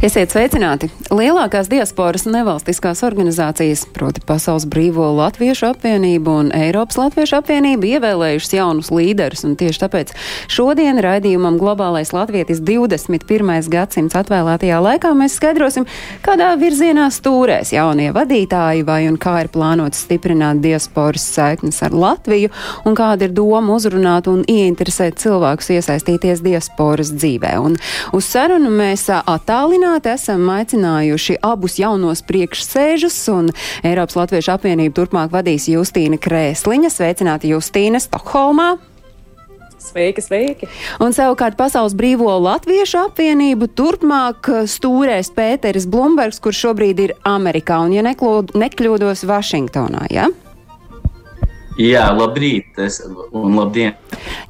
[0.00, 0.86] Esiet sveicināti!
[1.12, 8.88] Lielākās diasporas nevalstiskās organizācijas, proti Pasaules Brīvo Latviešu apvienību un Eiropas Latviešu apvienību, ievēlējušas jaunus
[8.96, 10.14] līderus, un tieši tāpēc
[10.48, 13.68] šodien raidījumam Globālais Latvietis 21.
[13.68, 15.84] gadsimts atvēlētajā laikā mēs skaidrosim,
[16.24, 22.48] kādā virzienā stūrēs jaunie vadītāji vai un kā ir plānots stiprināt diasporas saiknes ar Latviju
[22.88, 27.52] un kāda ir doma uzrunāt un ieinteresēt cilvēkus iesaistīties diasporas dzīvē.
[27.60, 27.76] Un
[28.16, 29.20] uz sarunu mēs ā,
[29.90, 33.50] attālināti esam aicinājuši abus jaunos priekšsēžus, un
[33.82, 36.90] Eiropas Latviešu apvienību turpmāk vadīs Justīna Krēsliņa.
[36.90, 38.78] Sveicināti Justīna Stokholmā!
[39.80, 40.68] Sveiki, sveiki!
[41.02, 47.96] Un savukārt Pasaules Brīvo Latviešu apvienību turpmāk stūrēs Pēteris Blumbergs, kurš šobrīd ir Amerikā un,
[47.96, 50.06] ja nekļūdos, Vašingtonā.
[50.12, 50.28] Ja?
[51.80, 52.98] Jā, labrīt, es,
[53.32, 53.94] un labdien!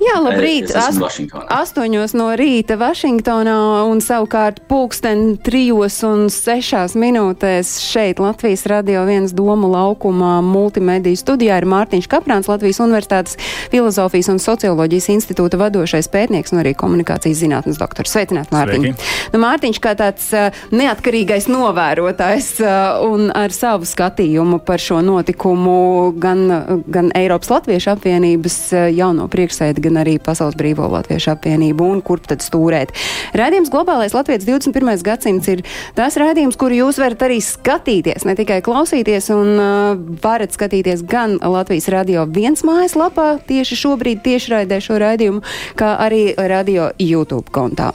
[0.02, 0.70] Jā, labrīt!
[0.72, 1.44] Es esmu Vašingtonā.
[1.60, 3.54] Astoņos no rīta Vašingtonā
[3.86, 11.60] un savukārt pulksten trijos un sešās minūtēs šeit Latvijas radio viens domu laukumā multimediju studijā
[11.60, 13.38] ir Mārtiņš Kaprāns, Latvijas Universitātes
[13.70, 18.10] filozofijas un socioloģijas institūta vadošais pētnieks un arī komunikācijas zinātnes doktors.
[18.10, 18.88] Sveicināt, Mārtiņ!
[18.90, 19.30] Sveiki.
[19.36, 26.10] Nu, Mārtiņš kā tāds uh, neatkarīgais novērotājs uh, un ar savu skatījumu par šo notikumu
[26.18, 26.46] gan,
[26.90, 32.28] gan Eiropas Latviešu apvienības uh, jauno priekšsēdi, gan arī Pasaules Brīvo Latviešu apvienību un kurp
[32.30, 32.94] tad stūrēt.
[33.36, 35.04] Rādījums Globālais Latvijas 21.
[35.06, 35.64] gadsimts ir
[35.98, 41.38] tas rādījums, kuru jūs varat arī skatīties, ne tikai klausīties un uh, varat skatīties gan
[41.40, 45.44] Latvijas radio viens mājaslapā tieši šobrīd tiešraidē šo raidījumu,
[45.78, 47.92] kā arī radio YouTube kontā.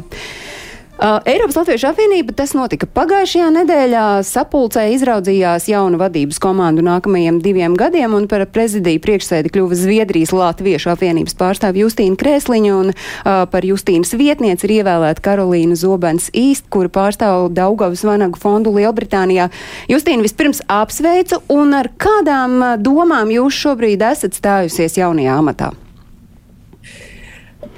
[0.96, 4.04] Uh, Eiropas Latviešu apvienība tas notika pagājušajā nedēļā.
[4.24, 10.94] Sapulcē izraudzījās jaunu vadības komandu nākamajiem diviem gadiem, un par prezidiju priekšsēdi kļuva Zviedrijas Latviešu
[10.94, 16.88] apvienības pārstāvja Justīna Krēsliņa, un uh, par Justīnas vietnieci ir ievēlēta Karolīna Zobens Īst, kura
[16.88, 19.52] pārstāv Daugavas Vanagu fondu Lielbritānijā.
[19.92, 25.74] Justīna vispirms apsveicu, un ar kādām uh, domām jūs šobrīd esat stājusies jaunajā amatā?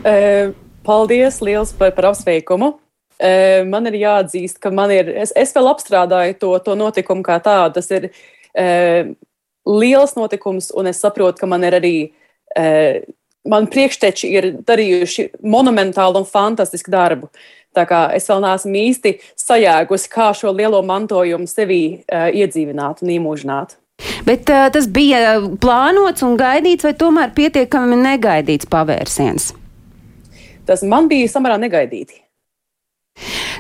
[0.06, 0.52] E,
[0.86, 2.78] paldies liels par, par apsveikumu.
[3.18, 7.40] E, man ir jāatzīst, ka man ir, es, es vēl apstrādāju to, to notikumu kā
[7.44, 7.80] tādu.
[7.80, 8.10] Tas ir
[8.54, 8.68] e,
[9.68, 11.96] liels notikums, un es saprotu, ka man ir arī.
[12.56, 12.68] E,
[13.48, 17.30] Man priekšteči ir darījuši monumentālu un fantastisku darbu.
[17.78, 23.14] Tā kā es vēl neesmu īsti sajēgusi, kā šo lielo mantojumu sevī uh, iedzīvināt un
[23.14, 23.78] iemūžināt.
[24.28, 29.52] Bet uh, tas bija plānots un gaidīts, vai tomēr pietiekami negaidīts pavērsiens?
[30.68, 32.27] Tas man bija samērā negaidīti.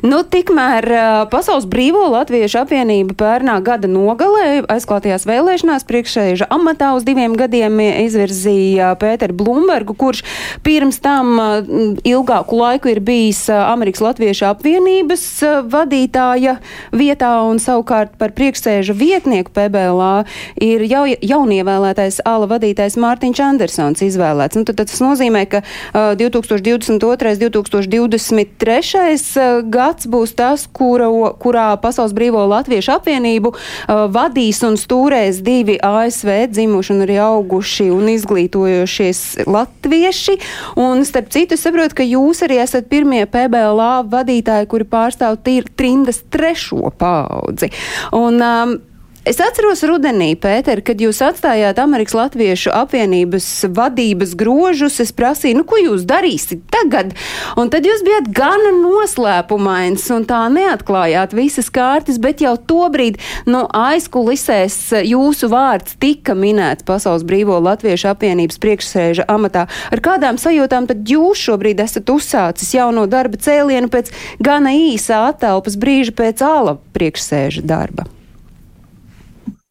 [0.05, 0.85] Nu, tikmēr
[1.31, 8.93] Pasaules Brīvo Latviešu apvienība pērnā gada nogalē aizklātajās vēlēšanās priekšsēža amatā uz diviem gadiem izvirzīja
[9.01, 10.23] Pēteru Blumbergu, kurš
[10.65, 11.39] pirms tam
[12.05, 15.25] ilgāku laiku ir bijis Amerikas Latviešu apvienības
[15.71, 16.57] vadītāja
[16.95, 20.25] vietā un savukārt par priekšsēža vietnieku PBLA
[20.61, 24.59] ir jau, jaunievēlētais ala vadītājs Mārtiņš Andersons izvēlēts.
[24.59, 27.37] Nu, tad, tad tas nozīmē, ka uh, 2022.
[27.37, 29.17] 2023.
[29.37, 31.07] Uh, gads būs tas, kura,
[31.39, 37.89] kurā Pasaules Brīvo Latviešu apvienību uh, vadīs un stūrēs divi ASV dzimuši un arī auguši
[37.93, 40.37] un izglītojošies latvieši.
[40.79, 46.23] Un, starp citu, saprotu, ka jūs arī esat pirmie PBLA vadītāji, kuri pārstāv tīr, trindas
[46.33, 47.71] trešo paudzi.
[48.15, 48.77] Un, um,
[49.27, 55.01] Es atceros rudenī, Pēter, kad jūs atstājāt Amerikas Latviešu apvienības vadības grožus.
[55.03, 57.11] Es prasīju, nu, ko jūs darīsiet tagad?
[57.59, 63.19] Un tad jūs bijat gana noslēpumains un tā neatklājāt visas kārtas, bet jau tobrīd
[63.51, 64.79] nu, aizkulisēs
[65.11, 69.67] jūsu vārds tika minēts Pasaules Brīvo Latviešu apvienības priekšsēža amatā.
[69.91, 75.75] Ar kādām sajūtām tad jūs šobrīd esat uzsācis jauno darba cēlienu pēc gana īsa atelpas
[75.75, 78.07] brīža pēc āla priekšsēža darba?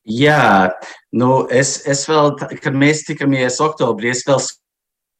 [0.06, 0.70] Jā,
[1.18, 4.38] nu es, es vēl, kad mēs tikamies oktobrī, es vēl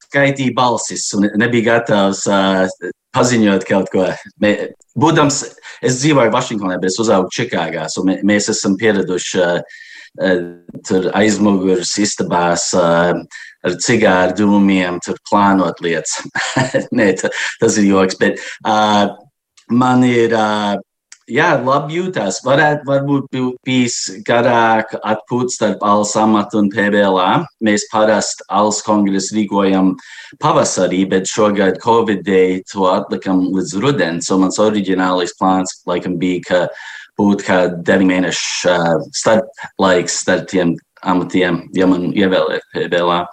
[0.07, 4.07] skaitīju balsis un nebiju gatavs uh, paziņot kaut ko.
[4.43, 4.53] Mē,
[4.95, 5.41] būdams,
[5.83, 9.59] es dzīvoju Vašingtonā, bet es uzaugu Čikāgā, un mē, mēs esam pieraduši uh,
[10.87, 12.71] tur aizmugures istabās.
[13.67, 16.21] Ar cigāru dūmiem, tur plānot lietas.
[16.95, 19.09] Nē, tas ir joks, bet uh,
[19.75, 20.77] man ir uh,
[21.31, 22.41] jā, labi jūtās.
[22.45, 27.47] Varētu varbūt bū- bijis garāk atpūta starp ALS amatu un PBLā.
[27.63, 29.97] Mēs parasti ALS kongresu rīkojam
[30.39, 34.23] pavasarī, bet šogad Covid dēļ to atlikam līdz rudenim.
[34.23, 36.69] So mans oriģinālais plāns laikam bija, ka
[37.19, 43.27] būtu kā deviņu mēnešu uh, starp laiks starp tiem amatiem, ja man ievēlēt PBLā.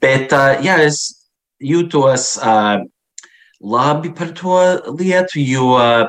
[0.00, 1.26] Bet, uh, jā, es
[1.60, 2.84] jūtos uh,
[3.60, 4.58] labi par to
[4.96, 6.08] lietu, jo uh,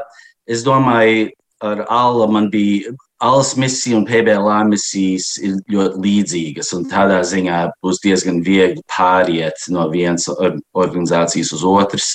[0.49, 1.29] es domāju,
[1.61, 2.95] ar Alla man bija.
[3.19, 9.89] Alas misija un PBLA misijas ir ļoti līdzīgas, tādā ziņā būs diezgan viegli pāriet no
[9.91, 12.13] vienas or organizācijas uz otras.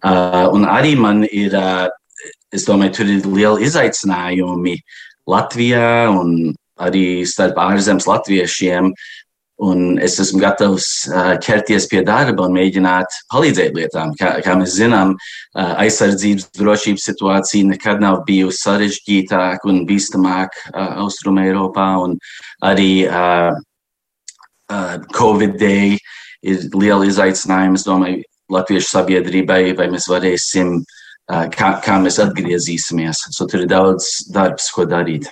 [0.00, 1.84] Uh, un arī man ir, uh,
[2.48, 4.78] es domāju, tur ir lieli izaicinājumi
[5.28, 8.88] Latvijā un arī starp ārzemes latviešiem.
[9.58, 10.86] Un es esmu gatavs
[11.42, 14.12] ķerties pie darba un mēģināt palīdzēt lietām.
[14.18, 15.16] Kā, kā mēs zinām,
[15.58, 21.88] aizsardzības drošības situācija nekad nav bijusi sarežģītāka un bīstamāka uh, Austrum Eiropā.
[22.70, 23.58] Arī uh,
[24.70, 25.98] uh, Covid dēļ
[26.46, 28.22] ir liela izaicinājuma, es domāju,
[28.54, 30.78] latviešu sabiedrībai, vai mēs varēsim,
[31.52, 33.26] kā, kā mēs atgriezīsimies.
[33.34, 35.28] So, tur ir daudz darbs, ko darīt.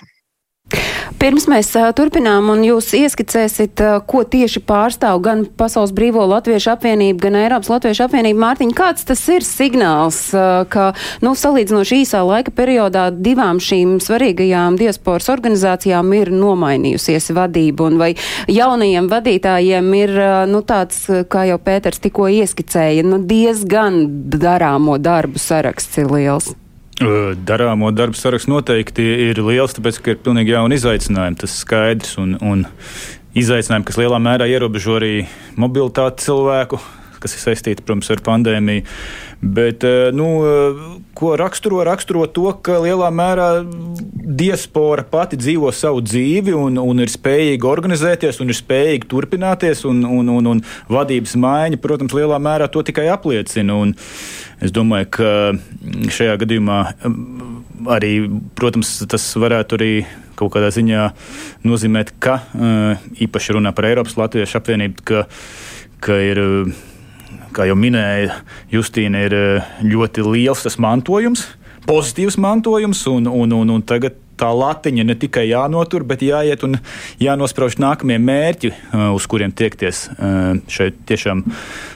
[1.15, 7.37] Pirms mēs turpinām un jūs ieskicēsiet, ko tieši pārstāv gan Pasaules Brīvo Latviešu apvienība, gan
[7.39, 10.19] Eiropas Latviešu apvienība, Mārtiņa, kāds tas ir signāls,
[10.73, 10.89] ka,
[11.23, 18.11] nu, salīdzinoši īsā laika periodā divām šīm svarīgajām diasporas organizācijām ir nomainījusies vadība, un vai
[18.51, 20.15] jaunajiem vadītājiem ir,
[20.51, 24.03] nu, tāds, kā jau Pēters tikko ieskicēja, nu, diezgan
[24.35, 26.55] darāmo darbu saraksts ir liels.
[26.97, 31.37] Darāmo darbu saraksts noteikti ir liels, tāpēc, ka ir pilnīgi jauni izaicinājumi.
[31.43, 32.63] Tas skaidrs un, un
[33.37, 35.11] izaicinājumi, kas lielā mērā ierobežo arī
[35.61, 36.79] mobilitāti cilvēku,
[37.21, 38.85] kas ir saistīti, protams, ar pandēmiju.
[39.41, 39.83] Bet,
[40.17, 40.27] nu,
[41.13, 41.83] ko raksturo?
[41.85, 43.49] Raksturo to, ka lielā mērā
[44.37, 50.01] diaspora pati dzīvo savu dzīvi un, un ir spējīga organizēties un ir spējīga turpināties, un,
[50.09, 53.77] un, un, un vadības maiņa, protams, lielā mērā to tikai apliecina.
[53.77, 53.93] Un
[54.63, 55.29] es domāju, ka
[56.17, 56.81] šajā gadījumā
[57.93, 58.13] arī,
[58.57, 59.93] protams, tas varētu arī
[60.37, 61.07] kaut kādā ziņā
[61.65, 62.41] nozīmēt, ka
[63.21, 65.25] īpaši runā par Eiropas Latviešu apvienību, ka,
[66.01, 66.41] ka ir
[67.57, 68.41] kā jau minēja
[68.73, 69.35] Justīna, ir
[69.81, 71.47] ļoti liels tas mantojums,
[71.87, 76.77] pozitīvs mantojums, un, un, un, un tagad tā latiņa ne tikai jānotur, bet jāiet un
[77.21, 78.71] jānosprauž nākamie mērķi,
[79.15, 80.05] uz kuriem tiekties
[80.71, 81.43] šeit tiešām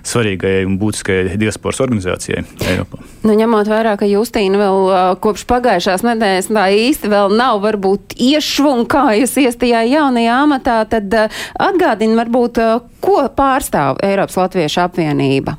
[0.07, 3.01] svarīgajai un būtiskajai diasporas organizācijai Eiropā.
[3.23, 4.91] Nu, ņemot vērā, ka Justīna vēl
[5.23, 11.13] kopš pagājušās nedēļas tā īsti vēl nav varbūt iešvunkājusi iestājā jaunajā amatā, tad
[11.61, 12.61] atgādina varbūt,
[13.03, 15.57] ko pārstāv Eiropas Latviešu apvienība.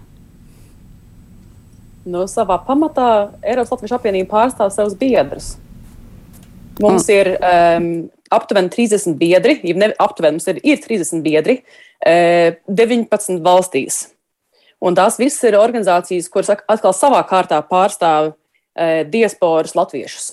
[2.03, 3.09] No savā pamatā
[3.47, 5.53] Eiropas Latviešu apvienība pārstāv savus biedrus.
[6.83, 7.15] Mums mm.
[7.15, 7.89] ir um,
[8.33, 14.05] aptuveni 30 biedri, ja ne aptuveni mums ir, ir 30 biedri uh, 19 valstīs.
[14.83, 20.33] Un tās visas ir organizācijas, kuras atkal savā kārtā pārstāv uh, diasporas latviešus.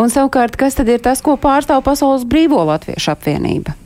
[0.00, 3.76] Un savukārt, kas tad ir tas, ko pārstāv Pasaules Brīvo Latviešu apvienība?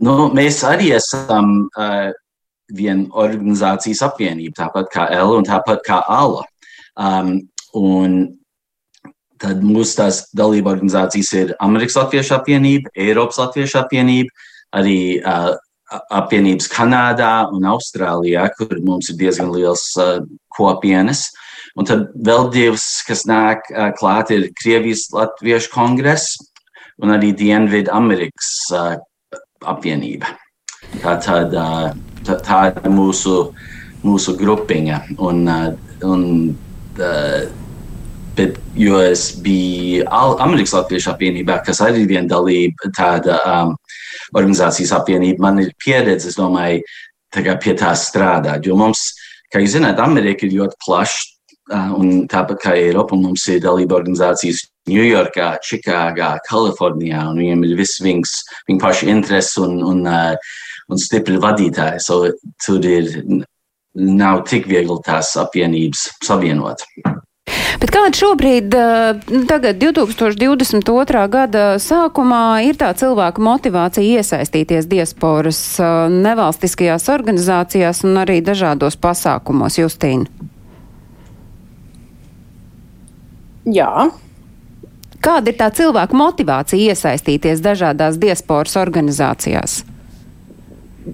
[0.00, 2.10] Nu, mēs arī esam uh,
[2.72, 6.46] viena organizācijas apvienība, tāpat kā L un tāpat kā ALA.
[7.00, 7.34] Um,
[7.76, 8.16] un
[9.40, 14.32] tad mūsu tās dalība organizācijas ir Amerikas Latviešu apvienība, Eiropas Latviešu apvienība,
[14.76, 15.54] arī uh,
[16.14, 20.20] apvienības Kanādā un Austrālijā, kur mums ir diezgan liels uh,
[20.56, 21.28] kopienas.
[21.78, 26.36] Un tad vēl divas, kas nāk uh, klāt, ir Krievijas Latviešu kongress
[27.00, 28.94] un arī Dienvidu Amerikas uh,
[29.66, 30.36] apvienība.
[31.00, 31.90] Tā tad uh,
[32.26, 33.36] tā, tā ir mūsu,
[34.04, 35.02] mūsu grupiņa.
[35.18, 35.46] Un,
[36.06, 36.26] un,
[38.40, 43.74] bet, jo es biju Amerikas Latviešu apvienībā, kas arī ir viena dalība, tāda um,
[44.34, 46.80] organizācijas apvienība, man ir pieredze, es domāju,
[47.30, 48.66] tā pie tā strādāt.
[48.66, 49.12] Jo mums,
[49.52, 51.28] kā jūs zināt, Amerika ir ļoti plaša.
[51.70, 58.00] Un tāpat kā Eiropa, mums ir dalība organizācijas Ņujorkā, Čikāgā, Kalifornijā, un viņiem ir viss
[58.02, 58.32] viņas,
[58.66, 60.56] viņu pašu intereses un, un uh,
[60.90, 62.02] un stipri vadītāji.
[62.04, 62.20] So,
[62.64, 63.10] tur ir
[63.94, 66.84] nav tik viegli tās apvienības savienot.
[67.80, 68.74] Bet kāda šobrīd,
[69.48, 71.24] tagad 2022.
[71.32, 75.60] gada sākumā, ir tā cilvēka motivācija iesaistīties diasporas
[76.12, 80.28] nevalstiskajās organizācijās un arī dažādos pasākumos, Justīna?
[83.70, 84.10] Jā.
[85.20, 89.82] Kāda ir tā cilvēka motivācija iesaistīties dažādās diasporas organizācijās?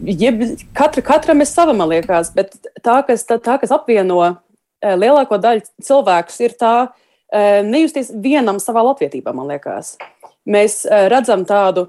[0.02, 4.36] jeb, katra, katram ir sava, man liekas, bet tā, kas, tā, tā, kas apvieno
[4.94, 6.76] lielāko daļu cilvēkus, ir tā
[7.66, 9.96] nejusties vienam savā latvietībā, man liekas.
[10.46, 11.88] Mēs redzam tādu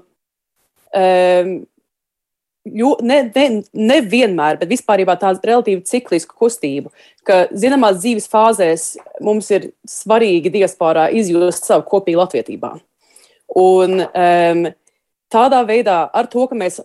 [2.74, 6.92] jo, ne, ne, ne vienmēr, bet vispār tādu relatīvi ciklisku kustību,
[7.26, 8.88] ka zināmās dzīves fāzēs
[9.24, 12.74] mums ir svarīgi diasporā izjust savu kopīgu latvietībā.
[13.58, 14.68] Un um,
[15.32, 16.82] tādā veidā, ar to, ka mēs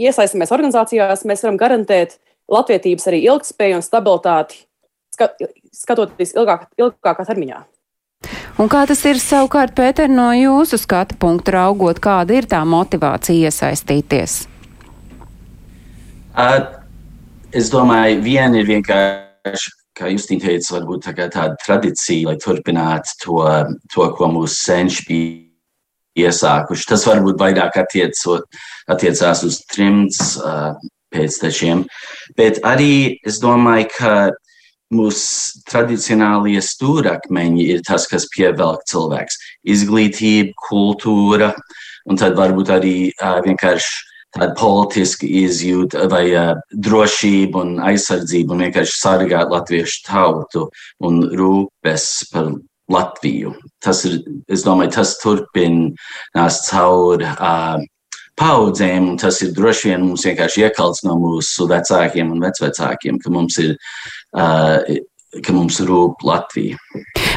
[0.00, 2.18] iesaistamies organizācijās, mēs varam garantēt
[2.52, 4.64] latvietības arī ilgspēju un stabilitāti,
[5.12, 7.62] skatoties ilgāk, ilgākā termiņā.
[8.60, 13.48] Un kā tas ir savukārt, Pēter, no jūsu skatu punktu raugot, kāda ir tā motivācija
[13.48, 14.42] iesaistīties?
[16.32, 16.60] Uh,
[17.52, 23.40] es domāju, viena ir vienkārši, kā Justīna teica, varbūt tā tāda tradīcija, lai turpinātu to,
[23.92, 26.88] to ko mūsu senči bija iesākuši.
[26.92, 28.46] Tas varbūt vairāk attiecot,
[28.92, 30.72] attiecās uz trimds uh,
[31.12, 31.84] pēctečiem,
[32.38, 34.14] bet arī es domāju, ka
[34.92, 39.38] mūsu tradicionālie stūrakmeņi ir tas, kas pievelk cilvēks.
[39.74, 41.52] Izglītība, kultūra,
[42.08, 48.66] un tad varbūt arī uh, vienkārši tāda politiska izjūta vai uh, drošība un aizsardzība un
[48.66, 50.68] vienkārši sargāt latviešu tautu
[51.04, 52.52] un rūpes par
[52.92, 53.54] Latviju.
[53.80, 54.18] Tas ir,
[54.52, 57.78] es domāju, tas turpinās caur uh,
[58.40, 63.32] paudzēm, un tas ir droši vien mums vienkārši iekalts no mūsu vecākiem un vecvecākiem, ka
[63.32, 64.80] mums ir uh,
[65.40, 66.76] ka mums rūp Latvija.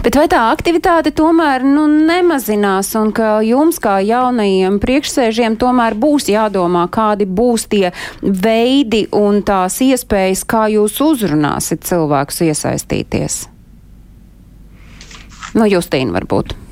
[0.03, 6.27] Bet vai tā aktivitāte tomēr nu, nemazinās un ka jums, kā jaunajiem priekšsēžiem, tomēr būs
[6.33, 13.39] jādomā, kādi būs tie veidi un tās iespējas, kā jūs uzrunāsiet cilvēkus iesaistīties?
[15.55, 16.64] Nu, Justīna varbūt.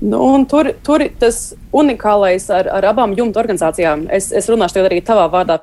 [0.00, 4.06] Nu, tur, tur tas unikālais ar, ar abām jumta organizācijām.
[4.08, 5.58] Es, es runāšu tagad arī tavā vārdā,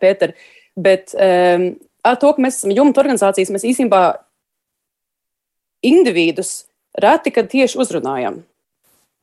[0.00, 0.32] Pēter.
[0.74, 1.66] Bet um,
[2.04, 4.00] ar to, ka mēs esam jumta organizācijas, mēs īstenībā
[5.84, 6.64] individus
[6.96, 8.40] reti kad tieši uzrunājam.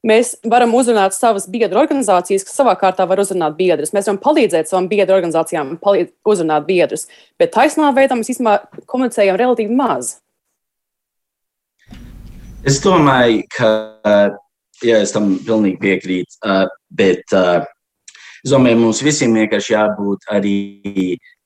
[0.06, 3.94] Mēs varam uzrunāt savas biedru organizācijas, kas savā kārtā var uzrunāt biedrus.
[3.94, 7.06] Mēs varam palīdzēt savām biedru organizācijām, palīdz, uzrunāt biedrus,
[7.38, 10.15] bet taisnā veidā mēs īstenībā komunicējam relatīvi maz.
[12.65, 13.70] Es domāju, ka
[14.86, 16.54] jā, es tam pilnīgi piekrītu,
[16.98, 20.58] bet es domāju, mums visiem vienkārši jābūt arī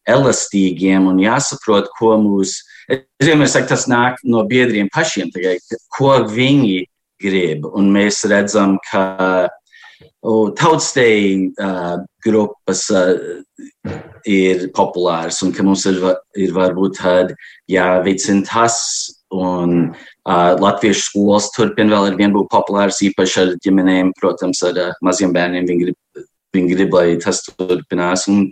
[0.10, 2.62] elastīgiem un jāsaprot, ko mūsu.
[2.92, 5.62] Es vienmēr saku, tas nāk no biedriem pašiem, tagad,
[5.98, 6.84] ko viņi
[7.22, 7.66] grib.
[7.74, 9.48] Un mēs redzam, ka
[10.60, 13.14] tautstēji uh, grupas uh,
[14.26, 16.02] ir populāras un ka mums ir,
[16.38, 17.38] ir varbūt tādi
[17.72, 19.05] jāveicina tas.
[19.36, 24.80] Un uh, latviešu skolas turpina vēl ar vienu būt populāras, īpaši ar ģimenēm, protams, ar
[24.80, 25.68] uh, maziem bērniem.
[25.68, 26.26] Viņi grib
[26.56, 28.28] viņi grib, lai tas turpinās.
[28.32, 28.50] Un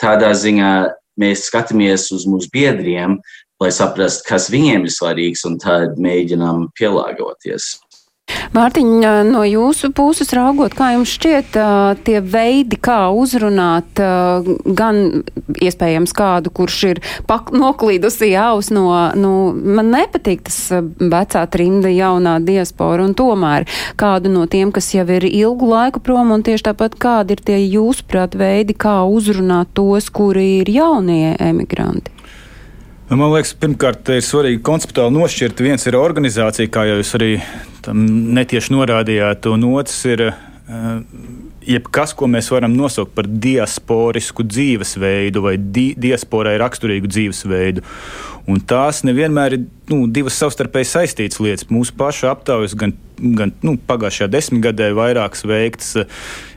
[0.00, 0.72] tādā ziņā
[1.20, 3.18] mēs skatāmies uz mūsu biedriem,
[3.62, 7.74] lai saprastu, kas viņiem ir svarīgs, un tad mēģinām pielāgoties.
[8.52, 8.88] Mārtiņ,
[9.32, 11.56] no jūsu puses raugot, kā jums šķiet
[12.04, 15.00] tie veidi, kā uzrunāt gan
[15.56, 17.00] iespējams kādu, kurš ir
[17.56, 20.60] noklīdusi jaus no, nu, man nepatīk tas
[21.00, 23.64] vecā trimda jaunā diaspora, un tomēr
[23.96, 27.60] kādu no tiem, kas jau ir ilgu laiku prom, un tieši tāpat kādi ir tie
[27.64, 32.21] jūsuprāt veidi, kā uzrunāt tos, kuri ir jaunie emigranti?
[33.12, 35.58] Nu, man liekas, pirmkārt, ir svarīgi konceptuāli nošķirt.
[35.60, 37.34] Viens ir organizācija, kā jau jūs arī
[37.92, 40.94] netieši norādījāt, un otrs ir uh,
[41.60, 47.84] jebkas, ko mēs varam nosaukt par diasporisku dzīvesveidu vai di diasporai raksturīgu dzīvesveidu.
[48.48, 51.66] Un tās nevienmēr ir nu, divas savstarpēji saistītas lietas.
[51.72, 55.92] Mūsu pašu aptaujas, gan, gan nu, pagājušajā desmitgadē, vairākas veikts,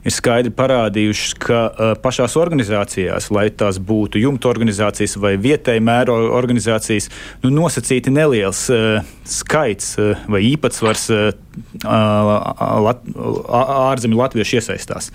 [0.06, 6.30] ir skaidri parādījušas, ka uh, pašās organizācijās, lai tās būtu jumta organizācijas vai vietēji mēroga
[6.38, 7.10] organizācijas,
[7.44, 11.10] nu, nosacīti neliels uh, skaits uh, vai īpatsvars
[11.86, 13.04] lat,
[13.48, 15.12] ārzemju latviešu iesaistās.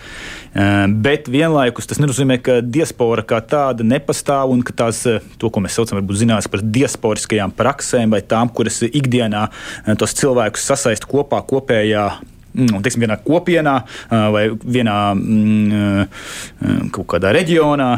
[1.04, 5.76] Bet vienlaikus tas nenozīmē, ka diaspora kā tāda nepastāv un ka tās, to, ko mēs
[5.78, 11.42] saucam, varbūt zinās par diasporiskajām praksēm vai tām, kuras ikdienā eh, tos cilvēkus sasaist kopā
[11.48, 12.06] kopējā
[12.54, 17.92] mm, teiksim, vienā kopienā eh, vai vienā mm, eh, kaut kādā reģionā.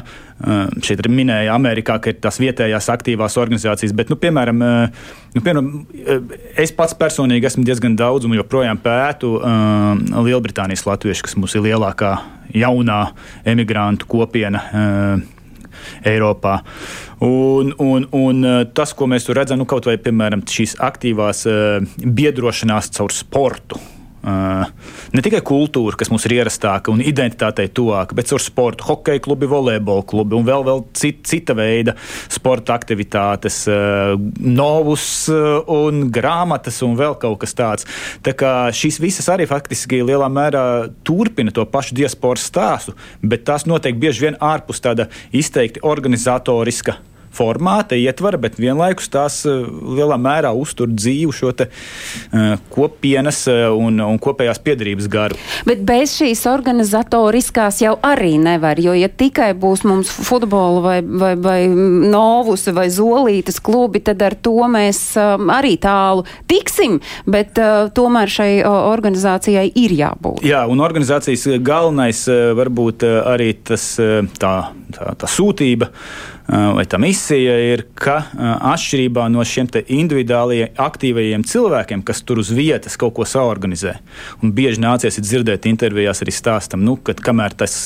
[0.82, 5.68] Šeit ir minēja Amerikā, ka ir tās vietējās aktīvās organizācijas, bet, nu, piemēram, nu, piemēram,
[6.58, 9.36] es pats personīgi esmu diezgan daudz un joprojām pētu
[10.10, 12.10] Lielbritānijas latviešu, kas mums ir lielākā
[12.58, 12.98] jaunā
[13.54, 14.64] emigrantu kopiena
[16.08, 16.58] Eiropā.
[17.22, 21.44] Un, un, un eh, tas, ko mēs tur redzam, nu, kaut vai piemēram šīs aktīvās
[21.50, 23.78] uh, biedrošanās caur sportu.
[24.22, 29.48] Ne tikai kultūru, kas mums ir ierastāka un identitātei tuvāka, bet caur sportu, hokeja klubi,
[29.50, 31.96] volejbola klubi un vēl, vēl cit, cita veida
[32.30, 33.64] sporta aktivitātes,
[34.38, 37.88] novus un grāmatas un vēl kaut kas tāds.
[38.22, 40.64] Tā kā šīs visas arī faktiski lielā mērā
[41.06, 47.00] turpina to pašu diasporas stāstu, bet tās notiek bieži vien ārpus tāda izteikti organizatoriska
[47.32, 49.64] formāta, ietvara, bet vienlaikus tās eh,
[49.96, 55.38] lielā mērā uztur dzīvu šo te, uh, kopienas eh, un, un kopējās piedarības garu.
[55.68, 61.32] Bet bez šīs organizatoriskās jau arī nevar, jo ja tikai būs mums futbola vai, vai,
[61.40, 67.88] vai novus vai zolītas klubi, tad ar to mēs um, arī tālu tiksim, bet uh,
[67.94, 70.44] tomēr šai uh, organizācijai ir jābūt.
[70.46, 72.24] Jā, un organizācijas galvenais
[72.56, 73.84] varbūt arī tas
[74.40, 74.52] tā,
[74.94, 75.90] tā, tā sūtība
[76.48, 78.18] vai tā misija ir, ka
[78.72, 83.94] atšķirībā no šiem individuālajiem, aktīvajiem cilvēkiem, kas tur uz vietas kaut ko saorganizē,
[84.42, 87.76] un bieži nācies dzirdēt intervijās arī stāstam, nu, ka kamēr, tas,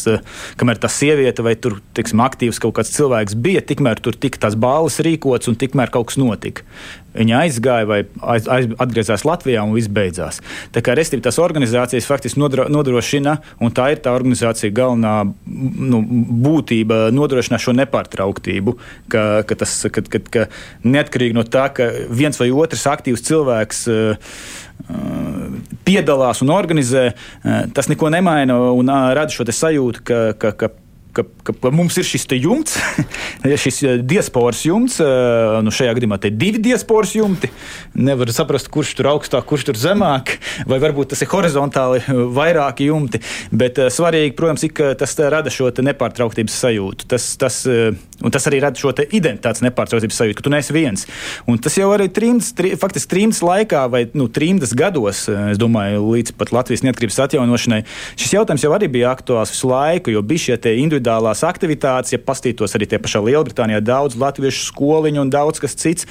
[0.61, 4.57] kamēr tā sieviete vai tur, teiksim, aktīvs kaut kāds cilvēks bija, tikmēr tur tika tās
[4.59, 6.67] balvas rīkots un tikmēr kaut kas notika.
[7.17, 8.01] Viņa aizgāja vai
[8.35, 10.43] aiz, aiz, atgriezās Latvijā un viss beidzās.
[10.75, 15.15] Tā kā restīvi tās organizācijas faktiski nodro, nodrošina, un tā ir tā organizācija galvenā
[15.47, 16.03] nu,
[16.47, 18.77] būtība, nodrošināt šo nepārtrauktību.
[19.13, 20.47] Ka, ka tas, ka, ka, ka
[20.87, 24.33] neatkarīgi no tā, ka viens vai otrs aktīvs cilvēks uh,
[25.87, 27.09] piedalās un organizē,
[27.75, 30.69] tas neko nemaina un rada šo sajūtu, ka, ka, ka
[31.17, 32.77] ka, ka, ka mums ir šis jumts,
[33.65, 34.99] šis eh, diasporas jumts.
[35.01, 37.51] Eh, nu šajā gadījumā te ir divi diasporas jumti.
[37.97, 40.37] Nevar saprast, kurš tur augstāk, kurš tur zemāk,
[40.69, 43.23] vai varbūt tas ir horizontāli eh, vairāki jumti.
[43.57, 47.09] Bet svarīgi, protams, ir, ka tas rada šo nepārtrauktības sajūtu.
[47.11, 51.07] Tas, tas, un tas arī rada šo identitātes nepārtrauktības sajūtu, ka tu neesi viens.
[51.49, 56.05] Un tas jau arī trimdas, tri, faktiski trimdas laikā vai nu, trimdas gados, es domāju,
[56.15, 57.83] līdz pat Latvijas neatkarības atjaunošanai,
[58.19, 62.19] šis jautājums jau arī bija aktuāls visu laiku, jo bija šie individuāli individuālās aktivitātes, ja
[62.19, 66.07] pastītos arī tie pašā Lielbritānijā, daudz latviešu skoliņu un daudz kas cits,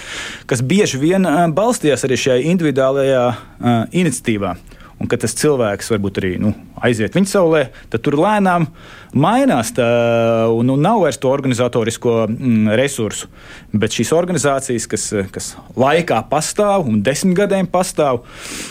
[0.47, 4.55] kas bieži vien balstījās arī šajā individuālajā uh, iniciatīvā.
[4.95, 7.61] Un kad tas cilvēks varbūt arī nu, aiziet viņa saulē,
[7.91, 8.69] tad tur lēnām
[9.11, 9.73] mainās.
[9.75, 9.87] Tā,
[10.55, 13.27] un, un nav vairs to organizatorisko mm, resursu.
[13.75, 18.23] Bet šīs organizācijas, kas, kas laikā pastāv un desmit gadiem pastāv,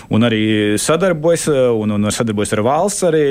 [0.08, 0.44] un arī
[0.80, 3.26] sadarbojas, un, un sadarbojas ar valsts arī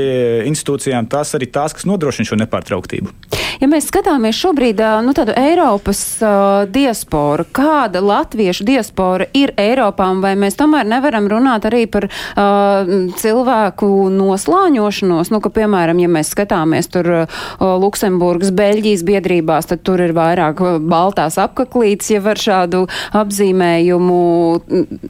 [0.51, 3.17] institūcijām, tās arī tās, kas nodrošina šo nepārtrauktību.
[3.61, 10.33] Ja mēs skatāmies šobrīd nu, tādu Eiropas uh, diasporu, kāda latviešu diaspora ir Eiropā, vai
[10.39, 16.89] mēs tomēr nevaram runāt arī par uh, cilvēku noslāņošanos, nu, ka, piemēram, ja mēs skatāmies
[16.93, 22.85] tur uh, Luksemburgas, Beļģijas biedrībās, tad tur ir vairāk baltās apaklītes, ja var šādu
[23.19, 24.21] apzīmējumu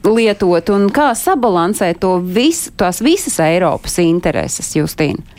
[0.08, 5.33] lietot, un kā sabalansēt to visu, tās visas Eiropas intereses, Justīna?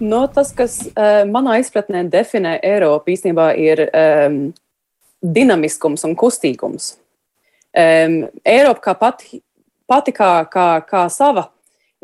[0.00, 4.38] No, tas, kas uh, manā izpratnē definē Eiropu, īstenībā ir um,
[5.22, 6.94] dinamiskums un kustīgums.
[7.74, 9.40] Um, Eiropa kā pati,
[9.90, 11.48] pati kā, kā, kā sava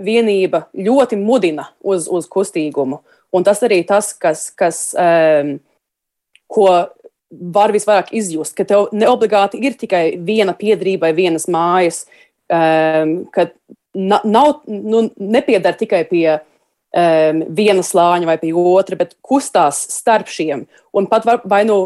[0.01, 3.01] vienība ļoti mudina uz, uz kustīgumu.
[3.35, 5.57] Un tas arī tas, kas, kas um,
[6.51, 6.69] ko
[7.31, 12.05] var visvairāk izjust, ka tev neobligāti ir tikai viena piedrība vai vienas mājas,
[12.51, 13.51] um, ka
[13.95, 16.39] na, nav, nu, nepiedara tikai pie
[16.97, 20.67] um, viena slāņa vai pie otra, bet kustās starp šiem.
[20.97, 21.83] Un pat var, vai nu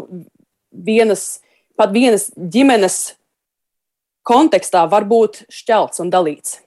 [0.71, 1.39] vienas,
[1.77, 3.15] pat vienas ģimenes
[4.25, 6.59] kontekstā var būt šķelts un dalīts.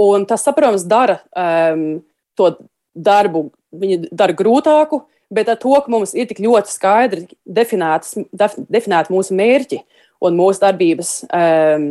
[0.00, 2.00] Un tas, saprotams, dara um,
[2.38, 2.52] to
[2.94, 9.10] darbu, viņa dara grūtāku, bet ar to, ka mums ir tik ļoti skaidri definēti definēt
[9.12, 9.80] mūsu mērķi
[10.26, 11.90] un mūsu darbības, um,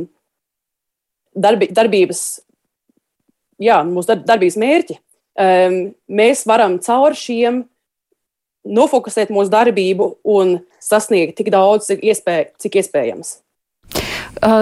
[1.36, 2.24] darbi, darbības,
[3.62, 5.00] jā, mūsu darbības mērķi,
[5.40, 7.64] um, mēs varam caur šiem
[8.70, 13.38] nofokusēt mūsu darbību un sasniegt tik daudz, cik, iespēj, cik iespējams.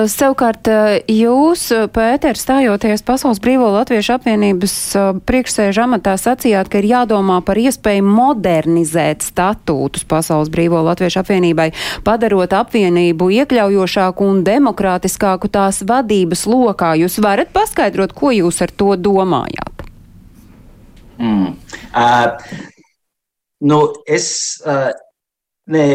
[0.08, 0.66] Savukārt
[1.12, 4.74] jūs, Pēter, stājoties Pasaules Brīvo Latviešu apvienības
[5.28, 11.70] priekšsēža amatā, sacījāt, ka ir jādomā par iespēju modernizēt statūtus Pasaules Brīvo Latviešu apvienībai,
[12.08, 16.96] padarot apvienību iekļaujošāku un demokrātiskāku tās vadības lokā.
[17.04, 19.77] Jūs varat paskaidrot, ko jūs ar to domājāt?
[21.18, 21.58] Mm.
[21.94, 22.38] Uh,
[23.60, 24.28] nu, es,
[24.66, 24.92] uh,
[25.66, 25.86] ne,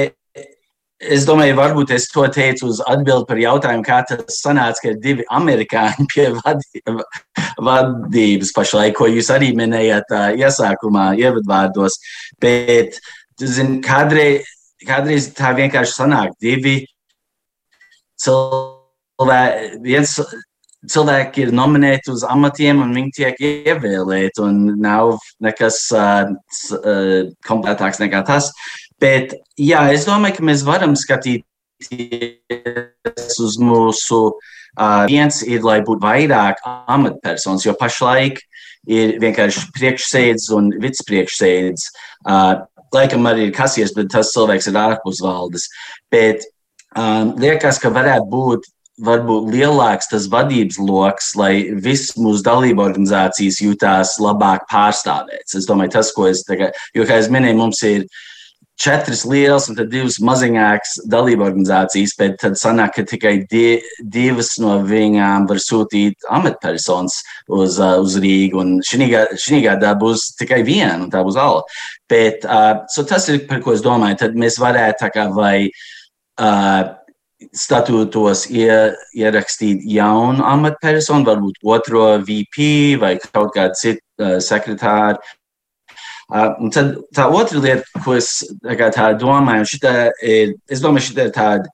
[1.02, 5.26] es domāju, varbūt es to teicu uz atbildi par jautājumu, kā tas sanāca, ka divi
[5.30, 6.82] amerikāņi pie vadi,
[7.62, 11.98] vadības pašlaik, ko jūs arī minējāt uh, iesākumā, ievadvārdos.
[12.42, 12.98] Bet,
[13.42, 14.48] zin, kādreiz,
[14.86, 16.80] kādreiz tā vienkārši sanāk divi
[18.22, 20.18] cilvēki, viens
[20.90, 24.42] cilvēki ir nominēti uz amatiem un viņi tiek ievēlēti.
[24.82, 26.24] Nav nekas uh,
[26.78, 28.50] uh, kompletāks nekā tas.
[29.02, 31.46] Bet jā, es domāju, ka mēs varam skatīties
[33.42, 34.20] uz mūsu.
[34.72, 38.40] Uh, viens ir, lai būtu vairāk amatpersonas, jo pašlaik
[38.88, 41.80] ir vienkārši priekšsēdz un vicepriekšsēdz.
[42.24, 42.54] Uh,
[42.94, 45.68] laikam arī ir kasies, bet tas cilvēks ir ārpus valdes.
[46.12, 46.38] Bet
[46.96, 48.68] um, liekas, ka varētu būt
[49.04, 51.52] varbūt lielāks tas vadības lokus, lai
[51.84, 55.56] visas mūsu dalību organizācijas jutās labāk pārstāvētas.
[55.58, 58.06] Es domāju, tas, ko es tagad, jo, kā es minēju, mums ir
[58.82, 64.78] četras lielas un divas maziņākas dalību organizācijas, bet tad sanāk, ka tikai di divas no
[64.86, 71.12] viņām var sūtīt amatpersonas uz, uh, uz Rīgu, un šī gadā būs tikai viena, un
[71.12, 71.62] tā būs Ala.
[72.10, 75.56] Bet uh, so tas ir, par ko es domāju, tad mēs varētu tā kā vai
[75.68, 76.82] uh,
[77.56, 78.70] statūtos ie,
[79.18, 85.20] ierakstīt jaunu amatpersonu, varbūt otro VP vai kaut kādu citu uh, sekretāru.
[86.32, 89.80] Uh, un tad tā otra lieta, ko es tā domāju,
[90.24, 91.68] ir, es domāju, šī ir tāda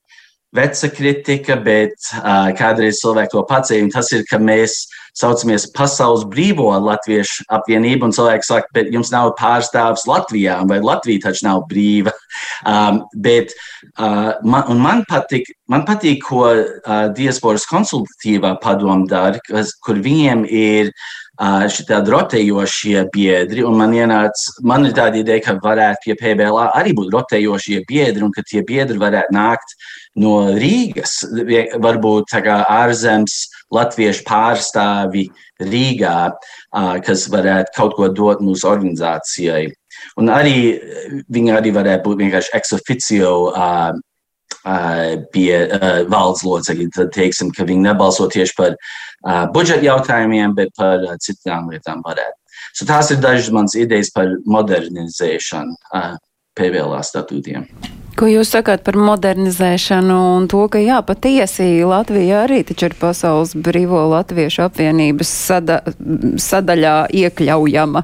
[0.57, 3.93] veca kritika, bet uh, kādreiz cilvēki to pacēla.
[3.95, 4.81] Tas ir, ka mēs
[5.19, 11.29] saucamies Pasaules brīvo latviešu apvienību, un cilvēki saka, bet jums nav pārstāvs Latvijā, vai Latvija
[11.29, 12.15] taču nav brīva.
[12.67, 13.53] Um, bet
[13.99, 19.39] uh, man, man, patīk, man patīk, ko uh, diasporas konsultatīvā padoma dara,
[19.87, 25.57] kur viņiem ir uh, šitādi rotējošie biedri, un man ienāca, man ir tāda ideja, ka
[25.63, 29.77] varētu pie PBLA arī būt rotējošie biedri, un ka tie biedri varētu nākt
[30.19, 31.21] no Rīgas,
[31.79, 33.39] varbūt ārzemes
[33.75, 35.29] latviešu pārstāvi
[35.61, 36.19] Rīgā,
[37.05, 39.69] kas varētu kaut ko dot mūsu organizācijai.
[40.21, 40.79] Un arī
[41.29, 42.55] viņi arī varētu būt vienkārši
[43.51, 43.99] uh,
[45.33, 45.53] pie
[46.11, 46.89] valdes locekļi.
[46.95, 48.77] Tad teiksim, ka viņi nebalso tieši par
[49.55, 52.37] budžeta jautājumiem, bet par citām lietām varētu.
[52.75, 55.79] So tās ir dažas manas idejas par modernizēšanu
[56.59, 57.67] PVL statūtiem.
[58.19, 63.53] Ko jūs sakāt par modernizēšanu un to, ka jā, patiesi Latvija arī taču ir pasaules
[63.55, 65.77] brīvo latviešu apvienības sada,
[66.43, 68.03] sadaļā iekļaujama?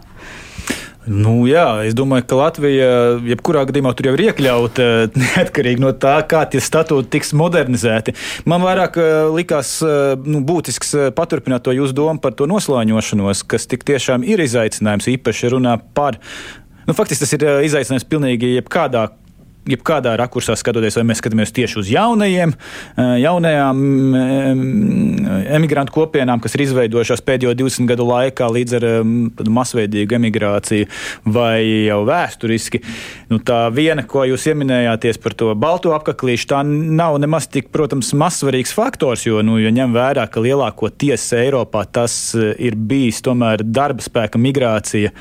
[1.11, 2.93] Nu, jā, es domāju, ka Latvija,
[3.27, 4.87] jebkurā gadījumā, tur jau ir iekļauta
[5.25, 8.15] neatkarīgi no tā, kā tie statūti tiks modernizēti.
[8.47, 13.43] Man vairāk eh, likās eh, nu, būtisks eh, paturpināt to jūsu domu par to noslāņošanos,
[13.51, 16.23] kas tik tiešām ir izaicinājums, īpaši runā par.
[16.87, 19.09] Nu, faktiski tas ir izaicinājums pilnīgi jebkādā
[19.69, 23.85] jebkādā rakursā skatoties, vai mēs skatāmies tieši uz jaunajiem, eh, jaunajām
[25.55, 28.89] emigrantu kopienām, kas ir izveidojušās pēdējo 20 gadu laikā līdz ar
[29.59, 30.89] masveidīgu emigrāciju,
[31.25, 32.83] vai jau vēsturiski.
[33.31, 38.13] Nu, tā viena, ko jūs pieminējāties par to balto apaklīšu, tā nav nemaz tik, protams,
[38.17, 43.23] mazsvarīgs faktors, jo, nu, jo ņem vērā, ka lielāko tiesu Eiropā tas eh, ir bijis
[43.25, 45.13] tomēr darba spēka migrācija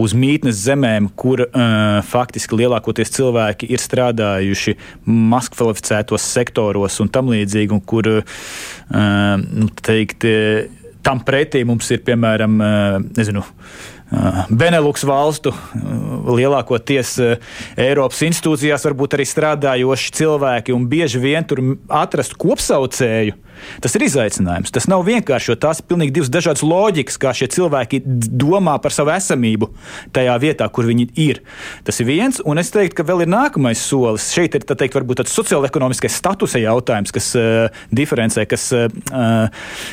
[0.00, 7.74] uz mītnes zemēm, kur uh, faktiski lielākoties cilvēki ir strādājuši mazkvalificētos sektoros un tam līdzīgi,
[7.76, 10.26] un kur, uh, nu, teikt,
[11.04, 13.44] tam pretī mums ir, piemēram, uh, nezinu,
[14.50, 15.52] Benelux valstu
[16.34, 17.12] lielākoties
[17.78, 23.36] Eiropas institūcijās varbūt arī strādājoši cilvēki, un bieži vien tur atrast kopsaucēju
[23.84, 24.72] Tas ir izaicinājums.
[24.74, 28.94] Tas nav vienkārši, jo tās ir pilnīgi divas dažādas loģikas, kā šie cilvēki domā par
[28.94, 29.70] savu esamību
[30.16, 31.42] tajā vietā, kur viņi ir.
[31.86, 34.30] Tas ir viens, un es teiktu, ka vēl ir nākamais solis.
[34.34, 35.72] Šeit ir teikt, varbūt tāds sociālais
[36.10, 38.88] statusa jautājums, kas uh, diferencē, kas uh,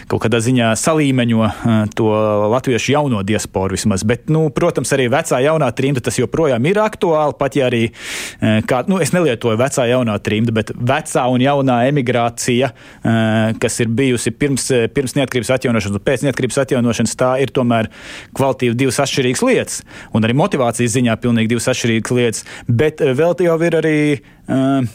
[0.10, 2.10] kaut kādā ziņā salīmeņo uh, to
[2.54, 4.06] latviešu jauno diasporu vismaz.
[4.08, 7.38] Bet, nu, protams, arī vecā jaunā trimta tas joprojām ir aktuāli.
[7.40, 11.82] Pat ja arī, uh, kā, nu, es nelietoju vecā jaunā trimta, bet vecā un jaunā
[11.92, 12.72] emigrācija.
[13.02, 17.54] Uh, kas ir bijusi pirms, eh, pirms neatkarības atjaunošanas un pēc neatkarības atjaunošanas, tā ir
[17.56, 17.90] tomēr
[18.38, 19.82] kvalitīvi divas atšķirīgas lietas.
[20.14, 22.46] Un arī motivācijas ziņā pilnīgi divas atšķirīgas lietas.
[22.68, 23.98] Bet eh, vēl jau ir arī.
[24.48, 24.88] Uh,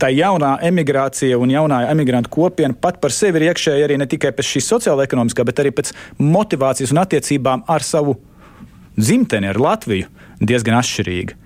[0.00, 4.32] tā jaunā emigrācija un jaunā emigrantu kopiena pat par sevi ir iekšēji arī ne tikai
[4.32, 8.16] pēc šīs sociāla-ekonomiskā, bet arī pēc motivācijas un attiecībām ar savu
[8.96, 10.08] dzimteni, ar Latviju,
[10.40, 11.36] diezgan atšķirīga.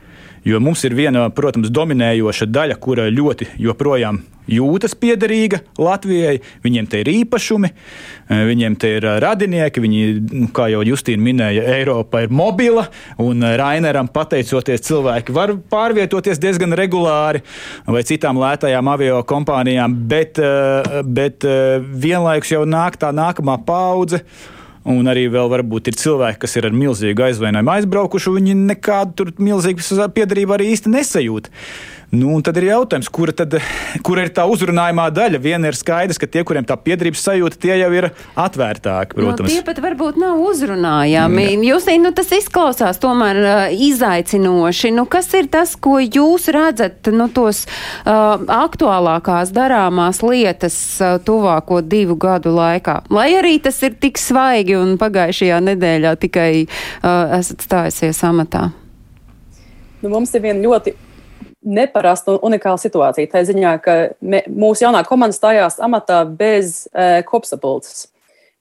[0.44, 6.38] Jo mums ir viena, protams, dominējoša daļa, kura ļoti joprojām jūtas piederīga Latvijai.
[6.64, 9.80] Viņiem te ir īpašumi, eh, viņiem te ir eh, radinieki.
[9.80, 10.02] Viņi,
[10.32, 12.86] nu, kā jau Justīna minēja, Eiropa ir mobila,
[13.18, 17.40] un eh, Raineram pateicoties, cilvēki var pārvietoties diezgan regulāri
[17.86, 20.38] vai citām lētajām avio kompānijām, bet,
[21.04, 21.44] bet
[22.04, 24.20] vienlaikus jau nāk tā nākamā paudze
[24.84, 29.30] Un arī vēl varbūt ir cilvēki, kas ir ar milzīgu aizvainojumu aizbraukuši, viņi nekādu tur
[29.40, 31.48] milzīgu piedarību arī īsti nesajūt.
[32.14, 33.56] Nu, tad ir jautājums, kura, tad,
[34.06, 35.40] kura ir tā uzrunājumā daļa.
[35.42, 38.06] Viena ir skaidrs, ka tie, kuriem tā piedrības sajūta, tie jau ir
[38.38, 39.18] atvērtāki.
[39.18, 39.50] Nu, Protams.
[39.50, 41.46] tie pat varbūt nav uzrunājami.
[41.66, 44.92] Jūs, nu, tas izklausās tomēr uh, izaicinoši.
[44.94, 51.80] Nu, kas ir tas, ko jūs redzat, nu, tos uh, aktuālākās darāmās lietas uh, tuvāko
[51.82, 53.00] divu gadu laikā?
[53.14, 58.68] Lai arī tas ir tik svaigi un pagājušajā nedēļā tikai uh, esat stājusies amatā.
[60.04, 60.94] Nu, mums ir viena ļoti
[61.64, 63.30] neparasta un unikāla situācija.
[63.32, 68.08] Tā ziņā, ka me, mūsu jaunā komanda stājās amatā bez e, kopsapulces.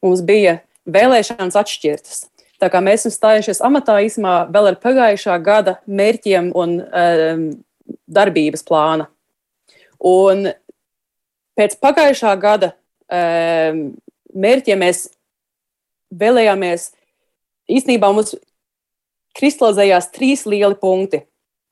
[0.04, 2.24] Mums bija vēlēšanas atšķirtas.
[2.62, 7.08] Tā kā mēs esam stājušies amatā īsumā vēl ar pagājušā gada mērķiem un e,
[8.08, 9.10] darbības plāna.
[10.04, 10.48] Un
[11.60, 12.72] pēc pagājušā gada
[13.12, 13.22] e,
[14.34, 15.06] mērķiem mēs
[16.14, 16.90] vēlējāmies,
[17.72, 18.36] īstenībā mums
[19.38, 21.24] kristalizējās trīs lieli punkti.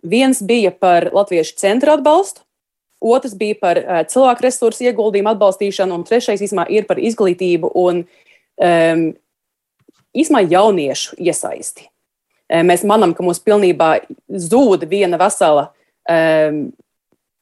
[0.02, 2.42] Viens bija par latviešu centra atbalstu,
[3.02, 8.04] otrs bija par uh, cilvēku resursu ieguldījumu atbalstīšanu, un trešais īsumā ir par izglītību un
[8.06, 9.04] um,
[10.18, 11.88] īsumā jauniešu iesaisti.
[12.52, 13.92] Um, mēs manām, ka mums pilnībā
[14.30, 15.70] zūd viena vesela
[16.10, 16.64] um,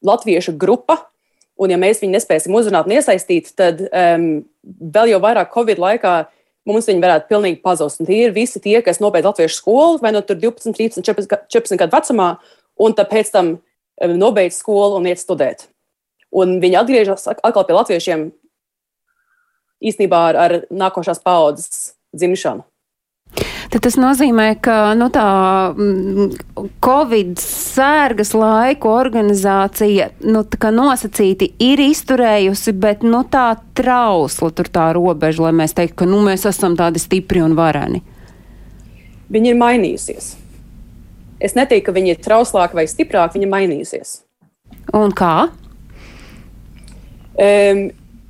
[0.05, 0.99] latviešu grupa,
[1.59, 4.29] un ja mēs viņu nespēsim uzrunāt un iesaistīt, tad um,
[4.63, 6.13] vēl jau vairāk Covid laikā
[6.69, 8.01] mums viņi varētu pilnīgi pazust.
[8.01, 11.49] Un tie ir visi tie, kas nobeidz latviešu skolu, vai no nu 12, 13, 14,
[11.49, 12.29] 14 gadu vecumā,
[12.79, 13.57] un pēc tam
[13.99, 15.67] nobeidz skolu un iet studēt.
[16.29, 18.27] Un viņi atgriežas atkal pie latviešiem
[19.79, 22.65] īstenībā ar, ar nākošās paudzes dzimšanu.
[23.69, 25.23] Tad tas nozīmē, ka nu, tā
[26.81, 30.41] Covid sērgas laiku organizācija nu,
[30.73, 36.23] nosacīti ir izturējusi, bet nu, tā trausla tur tā robeža, lai mēs teiktu, ka nu,
[36.25, 38.01] mēs esam tādi stipri un vareni.
[39.29, 40.31] Viņa ir mainījusies.
[41.39, 44.15] Es neteiktu, ka viņa ir trauslāka vai stiprāka, viņa ir mainījusies.
[44.97, 45.35] Un kā?
[47.37, 47.85] Um,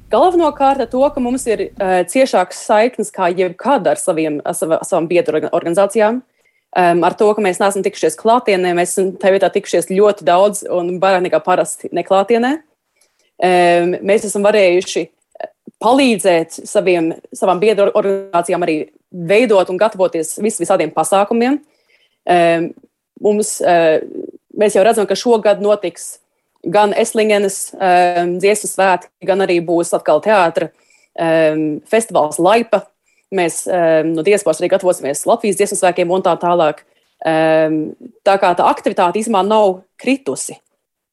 [0.10, 5.10] Galvenokārt to, ka mums ir uh, ciešākas saiknes kā jebkad ar saviem, ar sav, savām
[5.10, 6.24] biedru organizācijām.
[6.70, 10.62] Um, ar to, ka mēs neesam tikušies klātienē, mēs esam tajā vietā tikušies ļoti daudz
[10.70, 12.52] un vairāk nekā parasti neklātienē.
[13.40, 15.08] Um, mēs esam varējuši
[15.82, 18.78] palīdzēt saviem, savām biedru organizācijām arī
[19.10, 21.62] veidot un gatavoties vis, visādiem pasākumiem.
[22.30, 22.72] Um,
[23.26, 24.02] mums, uh,
[24.58, 26.18] mēs jau redzam, ka šogad notiks
[26.68, 32.84] gan Eslingenes um, dziesmu svētki, gan arī būs atkal teātra um, festivāls Laipa.
[33.36, 36.84] Mēs um, no diasporas arī gatavosimies Latvijas dziesmu svētkiem un tā tālāk.
[37.20, 37.94] Um,
[38.24, 40.58] tā kā tā aktivitāte īstenībā nav kritusi.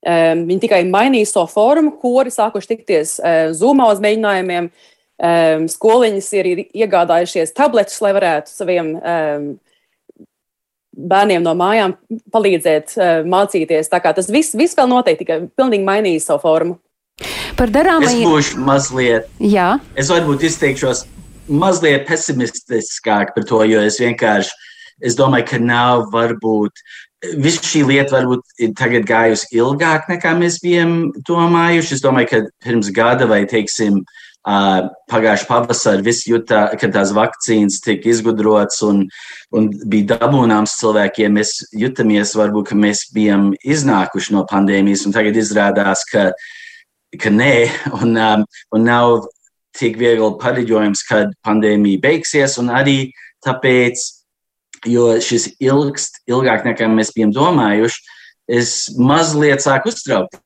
[0.07, 4.71] Um, viņi tikai mainīja savu formu, kuri sākuši tikties uh, zūmā uz mēģinājumiem.
[5.17, 9.47] Um, skoliņas ir iegādājušies tabletus, lai varētu saviem um,
[10.97, 11.95] bērniem no mājām
[12.35, 13.91] palīdzēt uh, mācīties.
[13.93, 16.79] Tā kā tas viss, viss vēl notiek, tikai pilnīgi mainījis savu formu.
[17.57, 18.27] Par darāmajiem.
[18.27, 19.31] Es būšu mazliet.
[19.41, 19.77] Jā.
[19.97, 21.07] Es varbūt izteikšos
[21.49, 24.53] mazliet pesimistiskāk par to, jo es vienkārši
[25.07, 26.85] es domāju, ka nav varbūt.
[27.41, 31.97] Viss šī lieta varbūt ir tagad gājusi ilgāk nekā mēs bijām domājuši.
[31.97, 37.81] Es domāju, ka pirms gada vai, teiksim, Uh, Pagājušā pavasarī viss jūta, ka tās vakcīnas
[37.83, 39.01] tika izgudrotas un,
[39.51, 41.35] un bija dabūnāms cilvēkiem.
[41.35, 46.29] Mēs jutamies, varbūt, ka mēs bijām iznākuši no pandēmijas, un tagad izrādās, ka,
[47.19, 47.55] ka nē,
[47.99, 49.27] un, um, un nav
[49.77, 53.11] tik viegli pareģojums, kad pandēmija beigsies, un arī
[53.45, 54.07] tāpēc,
[54.87, 58.03] jo šis ilgst ilgāk nekā mēs bijām domājuši,
[58.47, 60.39] es mazliet sāku uztraukt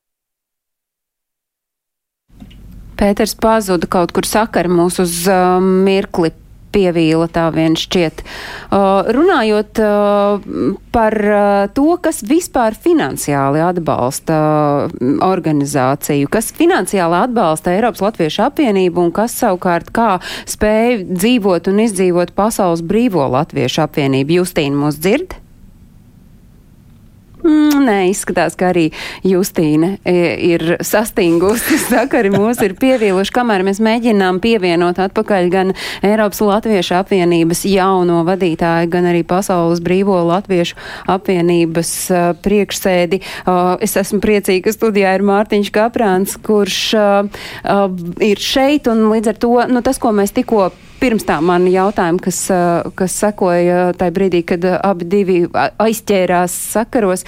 [3.01, 6.29] Pēters pazuda kaut kur sakara mūs uz uh, mirkli
[6.71, 8.23] pievīla tā vien šķiet.
[8.71, 10.45] Uh, runājot uh,
[10.95, 19.07] par uh, to, kas vispār finansiāli atbalsta uh, organizāciju, kas finansiāli atbalsta Eiropas Latviešu apvienību
[19.07, 20.11] un kas savukārt kā
[20.49, 24.41] spēj dzīvot un izdzīvot pasaules brīvo Latviešu apvienību.
[24.41, 25.41] Justīna mūs dzird?
[27.41, 28.89] Mm, nē, izskatās, ka arī
[29.25, 30.13] Justīna e,
[30.51, 31.79] ir sastingusi.
[31.89, 35.73] Sakari mūs ir pievīluši, kamēr mēs mēģinām pievienot atpakaļ gan
[36.05, 40.77] Eiropas Latviešu apvienības jauno vadītāju, gan arī Pasaules brīvo Latviešu
[41.11, 43.21] apvienības uh, priekšsēdi.
[43.41, 47.41] Uh, es esmu priecīga, ka studijā ir Mārtiņš Kaprāns, kurš uh,
[48.21, 50.69] ir šeit un līdz ar to, nu, tas, ko mēs tikko
[51.01, 52.39] pirms tā man jautājumi, kas,
[52.97, 57.25] kas sekoja tajā brīdī, kad abi divi aizķērās sakaros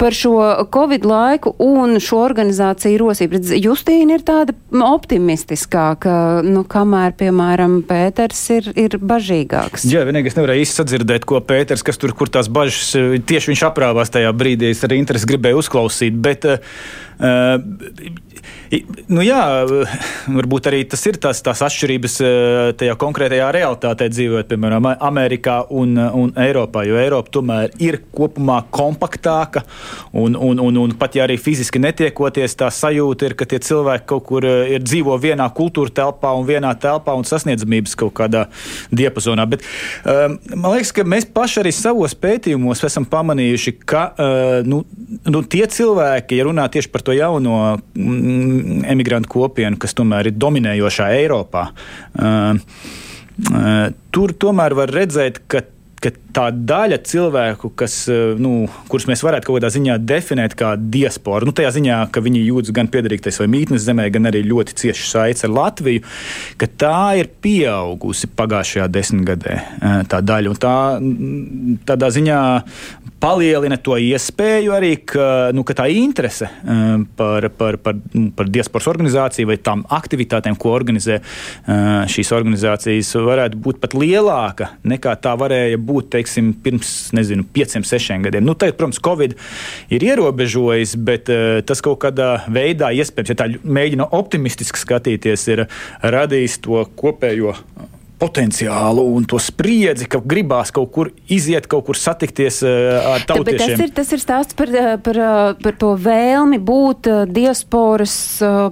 [0.00, 0.38] par šo
[0.72, 3.42] Covid laiku un šo organizāciju rosību.
[3.60, 4.54] Justīna ir tāda
[4.86, 9.86] optimistiskāka, nu, kamēr, piemēram, Pēters ir, ir bažīgāks.
[9.90, 12.94] Jā, vienīgi es nevarēju īsti sadzirdēt, ko Pēters, kas tur, kur tās bažas,
[13.26, 16.62] tieši viņš aprāvās tajā brīdī, es arī interesi gribēju uzklausīt, bet uh,
[19.06, 19.40] Nu jā,
[20.26, 22.16] varbūt arī tas ir tās, tās atšķirības
[22.80, 26.82] tajā konkrētajā realitātē dzīvojot, piemēram, Amerikā un, un Eiropā.
[26.88, 29.62] Jo Eiropa tomēr ir kopumā kompaktāka,
[30.12, 34.08] un, un, un, un pat ja arī fiziski netiekoties, tā sajūta ir, ka tie cilvēki
[34.10, 38.46] kaut kur ir dzīvo vienā kultūra telpā un vienā telpā un sasniedzamības kaut kādā
[38.90, 39.46] diapazonā.
[39.54, 39.62] Bet
[40.02, 44.82] um, man liekas, ka mēs paši arī savos pētījumos esam pamanījuši, ka uh, nu,
[45.30, 47.78] nu, tie cilvēki, ja runā tieši par to jauno.
[47.94, 51.68] Mm, emigrantu kopienu, kas tomēr ir dominējošā Eiropā.
[52.18, 52.58] Uh,
[54.14, 55.62] tur tomēr var redzēt, ka
[56.06, 60.74] ka tā daļa cilvēku, kas, eh, nu, kurus mēs varētu kaut kādā ziņā definēt kā
[60.76, 64.76] diasporu, nu, tajā ziņā, ka viņi jūtas gan piederīgais vai mītnes zemē, gan arī ļoti
[64.82, 66.04] cieši saites ar Latviju,
[66.60, 69.56] ka tā ir pieaugusi pagājušajā desmitgadē.
[69.56, 70.76] Eh, tā daļa, un tā
[71.90, 72.40] tādā ziņā
[73.22, 76.84] palielina to iespēju arī, ka, nu, ka tā interese eh,
[77.16, 81.18] par, par, par, nu, par diasporas organizāciju vai tām aktivitātēm, ko organizē
[82.10, 88.26] šīs organizācijas, varētu būt pat lielāka nekā tā varēja būt teiksim, pirms nezinu, pieciem, sešiem
[88.26, 88.46] gadiem.
[88.46, 89.36] Nu, tagad, protams, Covid
[89.92, 95.66] ir ierobežojis, bet uh, tas kaut kādā veidā, iespējams, ja tā mēģina optimistiski skatīties, ir
[96.02, 97.56] radījis to kopējo
[98.16, 103.76] potenciālu un to spriedzi, ka gribās kaut kur iziet, kaut kur satikties uh, ar tautiešiem.
[103.76, 108.14] Tas ir, tas ir stāsts par, eh, par, eh, par to vēlmi būt diasporas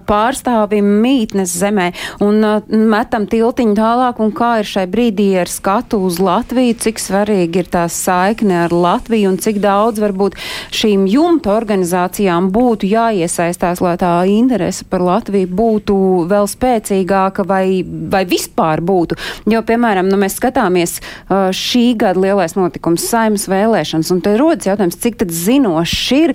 [0.08, 1.90] pārstāvim mītnes zemē
[2.24, 2.40] un
[2.88, 7.70] metam tiltiņu tālāk un kā ir šai brīdī ar skatu uz Latviju, cik svarīgi ir
[7.72, 10.38] tā saikne ar Latviju un cik daudz varbūt
[10.72, 15.98] šīm jumta organizācijām būtu jāiesaistās, lai tā interese par Latviju būtu
[16.32, 19.20] vēl spēcīgāka vai, vai vispār būtu.
[19.50, 20.98] Jo, piemēram, nu, mēs skatāmies
[21.30, 26.34] šī gada lielais notikums, saimnes vēlēšanas, un te rodas jautājums, cik tad zinošs ir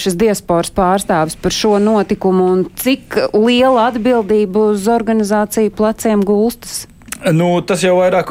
[0.00, 6.84] šis diasporas pārstāvis par šo notikumu un cik liela atbildība uz organizāciju pleciem gulstas.
[7.32, 8.28] Nu, tas jau vairāk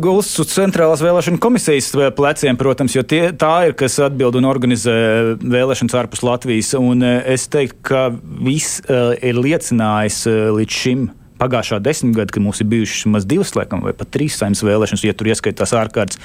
[0.00, 4.94] gulstas uz centrālās vēlēšana komisijas pleciem, protams, jo tie, tā ir, kas atbild un organizē
[5.42, 6.70] vēlēšanas ārpus Latvijas.
[6.78, 11.10] Un es teiktu, ka viss uh, ir liecinājis uh, līdz šim
[11.42, 15.18] pagājušā desmitgadē, kad mums ir bijušas maz divas, laikam, vai pat trīs saimnes vēlēšanas, ja
[15.18, 16.22] tur ieskaitās ārkārtas,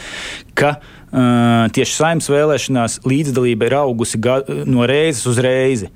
[0.57, 4.21] ka uh, tieši saimnes vēlēšanās līdzdalība ir augusi
[4.69, 5.91] no reizes uz reizi.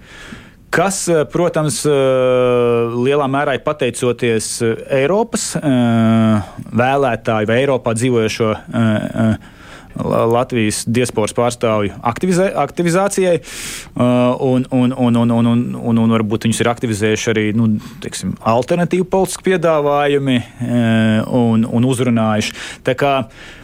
[0.72, 1.04] Kas,
[1.34, 8.54] protams, lielā mērā ir pateicoties Eiropas vēlētāju vai Eiropā dzīvojošo
[9.96, 13.42] Latvijas diasporas pārstāvju aktivizē, aktivizācijai,
[13.96, 17.70] un, un, un, un, un, un, un, un varbūt viņus ir aktivizējuši arī nu,
[18.04, 20.38] teiksim, alternatīvu politisku piedāvājumi
[21.28, 22.56] un, un uzrunājuši.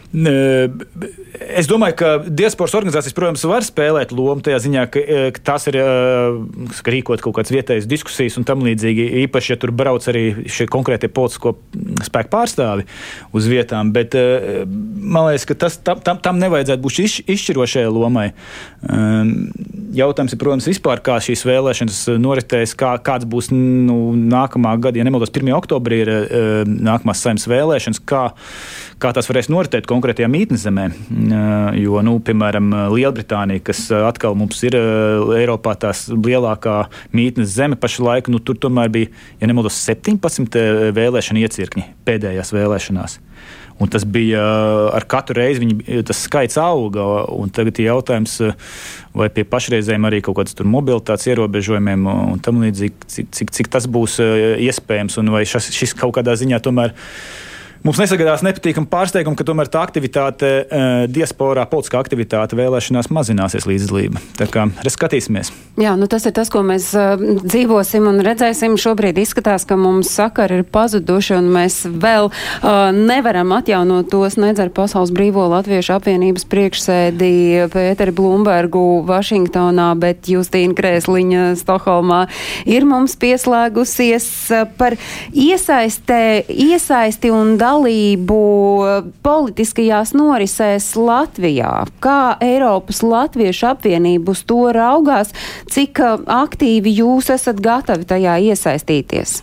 [0.08, 5.02] Es domāju, ka diasporas organizācijas, protams, var spēlēt lomu tajā ziņā, ka,
[5.36, 9.04] ka tās ir ka rīkot kaut kādas vietējas diskusijas un tam līdzīgi.
[9.26, 11.58] Īpaši, ja tur brauc arī šie konkrētie politisko
[12.08, 12.86] spēku pārstāvi
[13.36, 13.92] uz vietām.
[13.92, 18.30] Bet man liekas, ka tas, tam, tam, tam nevajadzētu būt iš, izšķirošajai lomai.
[19.98, 25.04] Jautājums ir, protams, vispār, kā šīs vēlēšanas noritēs, kā, kāds būs nu, nākamā gada, ja
[25.04, 25.52] nemaldos, 1.
[25.60, 26.14] oktobrī ir
[26.64, 28.04] nākamās saimnes vēlēšanas.
[28.08, 28.30] Kā,
[29.02, 30.88] kā tās varēs noritēt konkrētajā mītnes zemē.
[31.78, 36.80] Jo, nu, piemēram, Lielbritānija, kas atkal mums ir Eiropā tās lielākā
[37.14, 40.58] mītnes zeme pašlaik, nu, tur tomēr bija, ja nemaldos, 17
[40.96, 43.18] vēlēšana iecirkņi pēdējās vēlēšanās.
[43.78, 44.42] Un tas bija
[44.90, 47.04] ar katru reizi, viņi, tas skaits auga.
[47.54, 48.40] Tagad ir jautājums,
[49.14, 53.86] vai pie pašreizējiem arī kaut kādas mobilitātes ierobežojumiem un tam līdzīgi, cik, cik, cik tas
[53.86, 54.18] būs
[54.66, 57.46] iespējams, un vai šis, šis kaut kādā ziņā tomēr ir
[57.86, 64.18] Mums nesagādās nepatīkami pārsteigumi, ka tomēr tā aktivitāte, uh, diasporā, politiskā aktivitāte vēlēšanās mazināsies līdzdalība.
[64.34, 65.52] Tā kā skatīsimies.
[65.78, 67.14] Jā, nu tas ir tas, ko mēs uh,
[67.44, 68.74] dzīvosim un redzēsim.
[68.78, 74.58] Šobrīd izskatās, ka mums sakari ir pazuduši un mēs vēl uh, nevaram atjaunot tos nedz
[74.64, 82.24] ar Pasaules brīvo latviešu apvienības priekšsēdī Pēteri Blumbergu Vašingtonā, bet Justīna Krēsliņa Stokholmā
[82.66, 84.28] ir mums pieslēgusies
[84.80, 84.98] par
[85.30, 91.86] iesaistē, iesaisti un dalību dalību politiskajās norisēs Latvijā.
[92.02, 95.30] Kā Eiropas Latviešu apvienība uz to raugās,
[95.70, 99.42] cik aktīvi jūs esat gatavi tajā iesaistīties?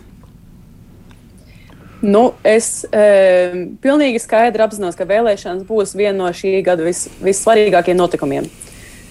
[2.06, 3.06] Nu, es e,
[3.82, 8.52] pilnīgi skaidri apzinos, ka vēlēšanas būs viena no šī gada vis, vissvarīgākajiem notikumiem.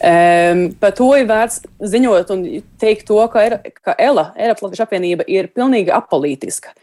[0.05, 2.45] Um, par to ir vērts ziņot un
[2.79, 6.75] teikt to, ka, er, ka ELA, Eiropas Latvijas apvienība, ir pilnīgi apolitiska.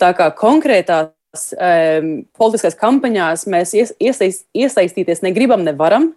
[0.00, 1.12] Tā kā konkrētās
[1.54, 6.10] um, politiskās kampaņās mēs ies, iesaist, iesaistīties negribam, nevaram.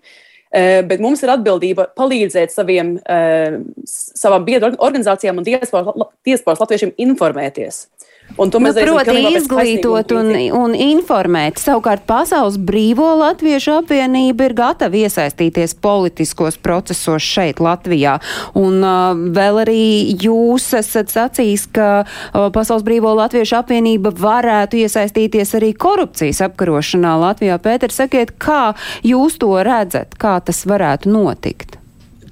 [0.53, 3.59] Uh, bet mums ir atbildība palīdzēt saviem, uh,
[3.89, 7.87] savām biedru organizācijām un diasporas latviešiem informēties.
[8.33, 11.59] Nu, proti izglītot un, un informēt.
[11.61, 18.15] Savukārt Pasaules brīvo latviešu apvienība ir gatava iesaistīties politiskos procesos šeit Latvijā.
[18.57, 19.83] Un uh, vēl arī
[20.23, 27.59] jūs esat sacījis, ka uh, Pasaules brīvo latviešu apvienība varētu iesaistīties arī korupcijas apkarošanā Latvijā.
[27.61, 28.73] Pēter, sakiet, kā
[29.05, 31.77] jūs to redzat, kā tas varētu notikt?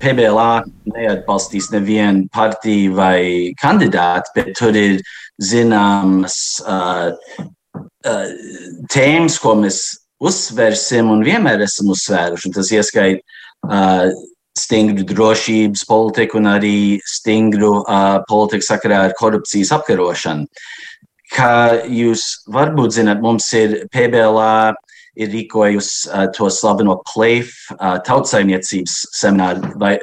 [0.01, 3.21] PBLA neatbalstīs nevienu partiju vai
[3.61, 5.03] kandidātu, bet tur ir
[5.41, 6.35] zināmas
[6.65, 7.11] uh,
[8.07, 8.27] uh,
[8.93, 9.81] tēmas, ko mēs
[10.21, 12.53] uzsversim un vienmēr esam uzsvēruši.
[12.55, 13.23] Tas ieskait
[13.65, 14.11] uh,
[14.57, 16.77] stingru drošības politiku un arī
[17.07, 20.47] stingru uh, politiku sakarā ar korupcijas apkarošanu.
[21.31, 24.73] Kā jūs varbūt zināt, mums ir PBLA
[25.21, 29.95] ir rīkojusi uh, to slaveno PLAIF uh, tautsaimniecības semināru vai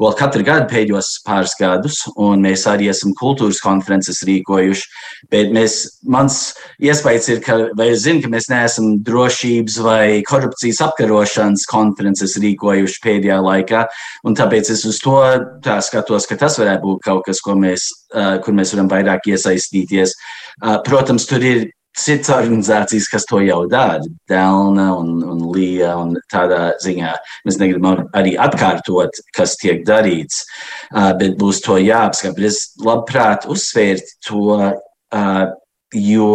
[0.00, 4.88] vēl katru gadu pēdējos pāris gadus, un mēs arī esam kultūras konferences rīkojuši.
[5.32, 6.40] Bet mēs, mans
[6.82, 13.02] iespējas ir, ka, vai es zinu, ka mēs neesam drošības vai korupcijas apkarošanas konferences rīkojuši
[13.06, 13.86] pēdējā laikā,
[14.36, 15.16] tāpēc es uz to
[15.86, 20.12] skatos, ka tas varētu būt kaut kas, mēs, uh, kur mēs varam vairāk iesaistīties.
[20.86, 21.66] Protams, tur ir
[21.96, 27.12] citas organizācijas, kas to jau dara, Delna un, un Lija, un tādā ziņā
[27.46, 30.42] mēs negribam arī atkārtot, kas tiek darīts,
[30.92, 32.44] uh, bet būs to jāapskata.
[32.46, 34.44] Es labprāt uzsvērtu to,
[35.16, 35.44] uh,
[35.96, 36.30] jo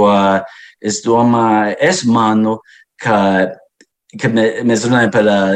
[0.82, 2.58] es domāju, es manu,
[3.02, 3.18] ka,
[4.34, 5.56] mē, mēs runājam par uh,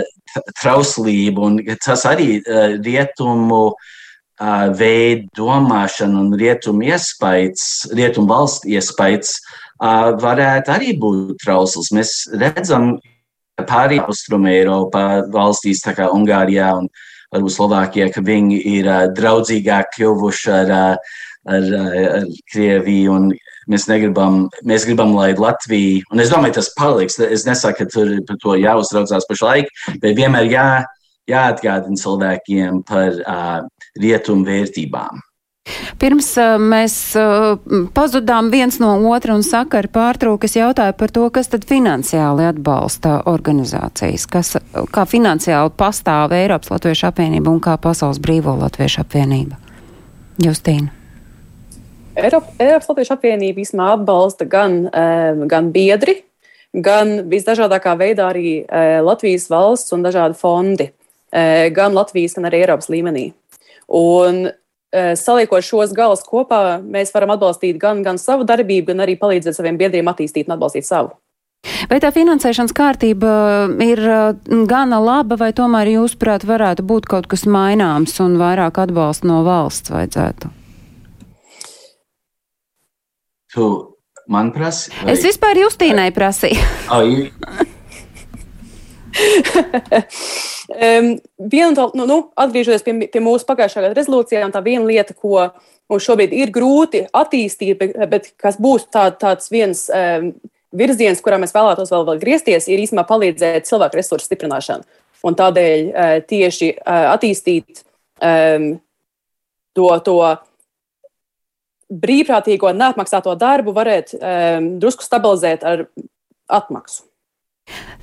[0.62, 9.38] trauslību, un tas arī uh, rietumu uh, veidu domāšanu un rietumu iespējas, rietumu valstu iespējas
[9.82, 11.92] varētu arī būt trausls.
[11.92, 12.96] Mēs redzam,
[13.58, 16.90] ka pārējā austruma Eiropā valstīs, tā kā Ungārijā un
[17.34, 20.98] varbūt Slovākijā, ka viņi ir draudzīgāk kļuvuši ar, ar,
[21.50, 23.20] ar Krieviju.
[23.66, 27.18] Mēs, negribam, mēs gribam, lai Latvija, un es domāju, tas paliks.
[27.20, 29.72] Es nesaku, ka tur par to jāuztraucās pašlaik,
[30.04, 30.68] bet vienmēr jā,
[31.32, 33.64] jāatgādina cilvēkiem par uh,
[33.98, 35.24] rietumu vērtībām.
[35.98, 37.56] Pirms uh, mēs uh,
[37.96, 44.28] pazudām viens no otra un sakari pārtrūkas jautāju par to, kas tad finansiāli atbalsta organizācijas,
[44.30, 44.52] kas,
[44.94, 49.58] kā finansiāli pastāv Eiropas Latviešu apvienība un kā Pasaules brīvo Latviešu apvienība.
[50.44, 50.92] Justīna.
[52.16, 54.84] Eiropa, Eiropas Latviešu apvienība īstenībā atbalsta gan,
[55.50, 56.20] gan biedri,
[56.76, 58.52] gan visdažādākā veidā arī
[59.04, 60.92] Latvijas valsts un dažādi fondi,
[61.32, 63.32] gan Latvijas, gan arī Eiropas līmenī.
[63.96, 64.65] Un Eh,
[65.20, 69.78] saliekot šos galus kopā, mēs varam atbalstīt gan, gan savu darbību, gan arī palīdzēt saviem
[69.82, 71.16] biedriem attīstīt un atbalstīt savu.
[71.90, 73.32] Vai tā finansēšanas kārtība
[73.82, 79.28] ir mm, gana laba, vai tomēr jūsuprāt varētu būt kaut kas maināms un vairāk atbalsta
[79.30, 80.52] no valsts vajadzētu?
[83.56, 83.70] Tu
[84.30, 84.92] man prasi?
[85.02, 85.14] Vai...
[85.16, 86.62] Es vispār Justīnai prasīju.
[90.70, 91.12] um,
[91.76, 95.52] no, nu, nu, atgriežoties pie, pie mūsu pagājušā gada rezolūcijām, tā viena lieta, ko
[95.92, 100.32] mums šobrīd ir grūti attīstīt, bet, bet kas būs tā, tāds viens um,
[100.76, 104.88] virziens, kurā mēs vēlētos vēl, vēl griezties, ir īstenībā palīdzēt cilvēku resursu stiprināšanu.
[105.26, 107.86] Un tādēļ uh, tieši uh, attīstīt
[108.22, 108.76] um,
[109.78, 110.20] to, to
[111.90, 115.88] brīvprātīgo neapmaksāto darbu varētu um, drusku stabilizēt ar
[116.50, 117.06] atmaksu.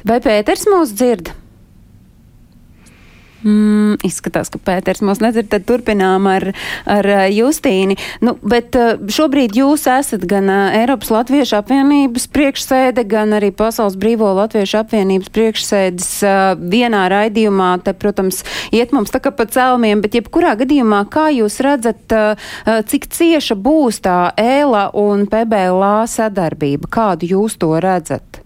[0.07, 1.31] Vai Pēters mūs dzird?
[3.43, 6.45] Mm, izskatās, ka Pēters mūs nedzird, tad turpinām ar,
[6.87, 7.97] ar Justīni.
[8.23, 8.77] Nu, bet
[9.11, 16.11] šobrīd jūs esat gan Eiropas Latviešu apvienības priekšsēde, gan arī Pasaules Brīvo Latviešu apvienības priekšsēdes
[16.63, 17.73] vienā raidījumā.
[17.83, 22.15] Te, protams, iet mums tā kā pa celmiem, bet jebkurā gadījumā, kā jūs redzat,
[22.93, 26.91] cik cieša būs tā ēla un PBLA sadarbība?
[26.93, 28.42] Kādu jūs to redzat?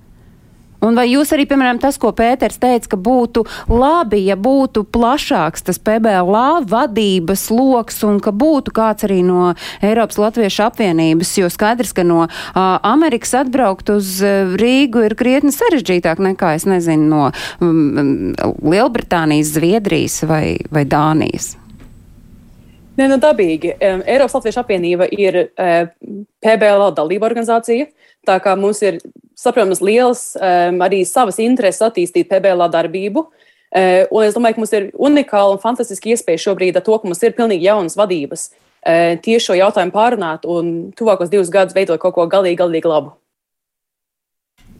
[0.85, 5.65] Un vai jūs arī, piemēram, tas, ko Pēters teica, ka būtu labi, ja būtu plašāks
[5.67, 9.55] tas PBLA vadības loks un ka būtu kāds arī no
[9.85, 15.55] Eiropas Latviešu apvienības, jo skaidrs, ka no uh, Amerikas atbraukt uz uh, Rīgu ir krietni
[15.55, 17.29] sarežģītāk nekā, es nezinu, no
[17.65, 21.55] um, Lielbritānijas, Zviedrijas vai, vai Dānijas.
[22.97, 23.75] Nē, nu dabīgi.
[23.77, 25.89] Um, Eiropas Latviešu apvienība ir uh,
[26.45, 27.91] PBL dalība organizācija.
[28.27, 29.03] Tā kā mums ir,
[29.37, 33.27] saprotams, liels um, arī savas intereses attīstīt PBL darbību.
[33.77, 37.11] Uh, un es domāju, ka mums ir unikāla un fantastiska iespēja šobrīd ar to, ka
[37.11, 42.01] mums ir pilnīgi jaunas vadības, uh, tieši šo jautājumu pārunāt un tuvākos divus gadus veidot
[42.01, 43.17] kaut ko galīgi, galīgi labu.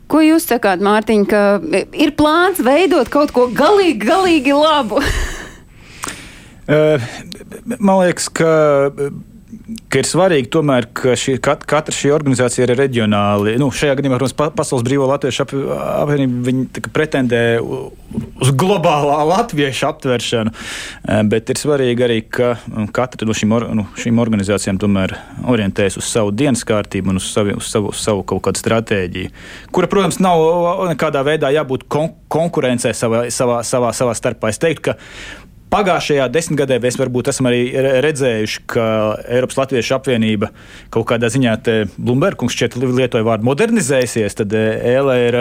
[0.07, 1.41] Ko jūs sakāt, Mārtiņ, ka
[1.99, 5.03] ir plāns veidot kaut ko galīgi, galīgi labu?
[6.71, 7.03] Eh,
[7.87, 8.53] man liekas, ka
[9.97, 13.55] ka ir svarīgi tomēr, ka šī, kat, katra šī organizācija ir reģionāli.
[13.61, 21.49] Nu, šajā gadījumā, protams, Pasaules Brīvā Latviešu apvienība pretendē uz globālā latviešu aptveršanu, eh, bet
[21.49, 25.17] ir svarīgi arī, ka um, katra no šīm, or, nu, šīm organizācijām tomēr
[25.49, 29.33] orientējas uz savu dienas kārtību un uz savu, uz savu, uz savu kaut kādu stratēģiju,
[29.73, 30.45] kura, protams, nav
[30.93, 34.53] nekādā veidā jābūt kon konkurencē savā, savā, savā, savā starpā.
[34.53, 35.01] Es teiktu, ka
[35.67, 37.65] Pagājušajā desmitgadē mēs varbūt esam arī
[38.05, 38.85] redzējuši, ka
[39.35, 40.53] Eiropas Latviešu apvienība
[40.95, 41.57] kaut kādā ziņā,
[41.97, 45.39] Blūmbergs šķiet lietoja vārdu modernizējusies, tad Ēlē ir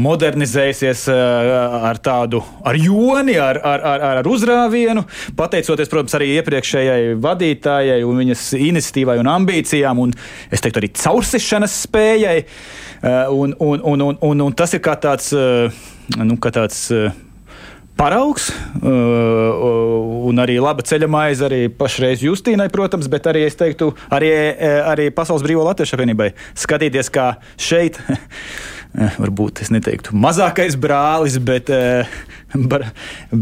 [0.00, 5.04] modernizējusies ar tādu, ar joni, ar, ar, ar, ar uzrāvienu,
[5.36, 10.16] pateicoties, protams, arī iepriekšējai vadītājai un viņas iniciatīvai un ambīcijām, un
[10.48, 12.40] es teiktu arī caursišanas spējai.
[13.04, 15.34] Un, un, un, un, un, un tas ir kā tāds,
[16.16, 16.86] nu, kā tāds
[17.96, 23.92] paraugs uh, un arī laba ceļa maize arī pašreiz Justīnai, protams, bet arī es teiktu,
[24.12, 24.30] arī,
[24.92, 28.00] arī Pasaules Brīvā Latviešu apvienībai skatīties, kā šeit.
[28.96, 31.68] Varbūt es neteiktu mazākais brālis, bet,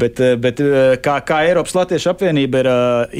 [0.02, 0.62] bet, bet
[1.04, 2.70] kā, kā Eiropas Latviešu apvienība ir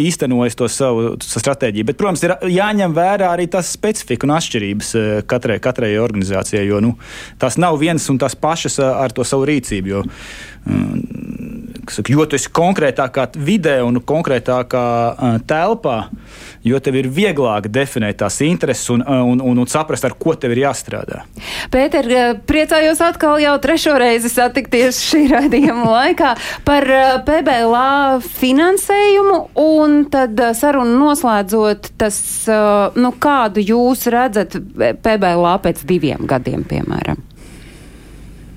[0.06, 1.86] īstenojusi to savu stratēģiju.
[1.90, 4.90] Bet, protams, ir jāņem vērā arī tās specifika un atšķirības
[5.30, 6.94] katrai, katrai organizācijai, jo nu,
[7.38, 9.94] tās nav vienas un tās pašas ar to savu rīcību.
[9.94, 10.02] Jo,
[11.92, 14.84] saka, jo tu esi konkrētākā vidē un konkrētākā
[15.48, 15.96] telpā,
[16.64, 20.54] jo tev ir vieglāk definēt tās intereses un, un, un, un saprast, ar ko tev
[20.54, 21.24] ir jāstrādā.
[21.74, 22.08] Pēter,
[22.48, 26.34] priecājos atkal jau trešo reizi satikties šī raidījuma laikā
[26.66, 26.88] par
[27.26, 32.18] PBLA finansējumu un tad sarunu noslēdzot tas,
[32.96, 34.56] nu, kādu jūs redzat
[35.04, 37.20] PBLA pēc diviem gadiem, piemēram.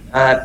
[0.08, 0.38] Uh,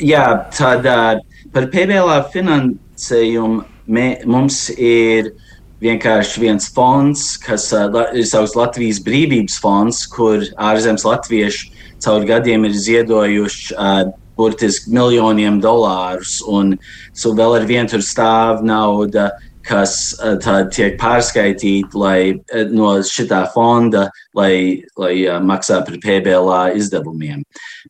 [0.00, 0.24] jā,
[0.56, 1.20] tad uh,
[1.54, 5.32] Par PBLā finansējumu mē, mums ir
[5.80, 11.70] vienkārši viens fonds, kas uh, ir savs Latvijas brīvības fonds, kur ārzemes latvieši
[12.04, 14.00] caur gadiem ir ziedojuši uh,
[14.38, 16.38] burtiski miljoniem dolārus.
[16.46, 16.76] Un
[17.16, 19.30] so vēl ar vienu tur stāv nauda,
[19.66, 20.38] kas uh,
[20.74, 27.44] tiek pārskaitīta lai, uh, no šitā fonda, lai, lai uh, maksā par PBLā izdevumiem.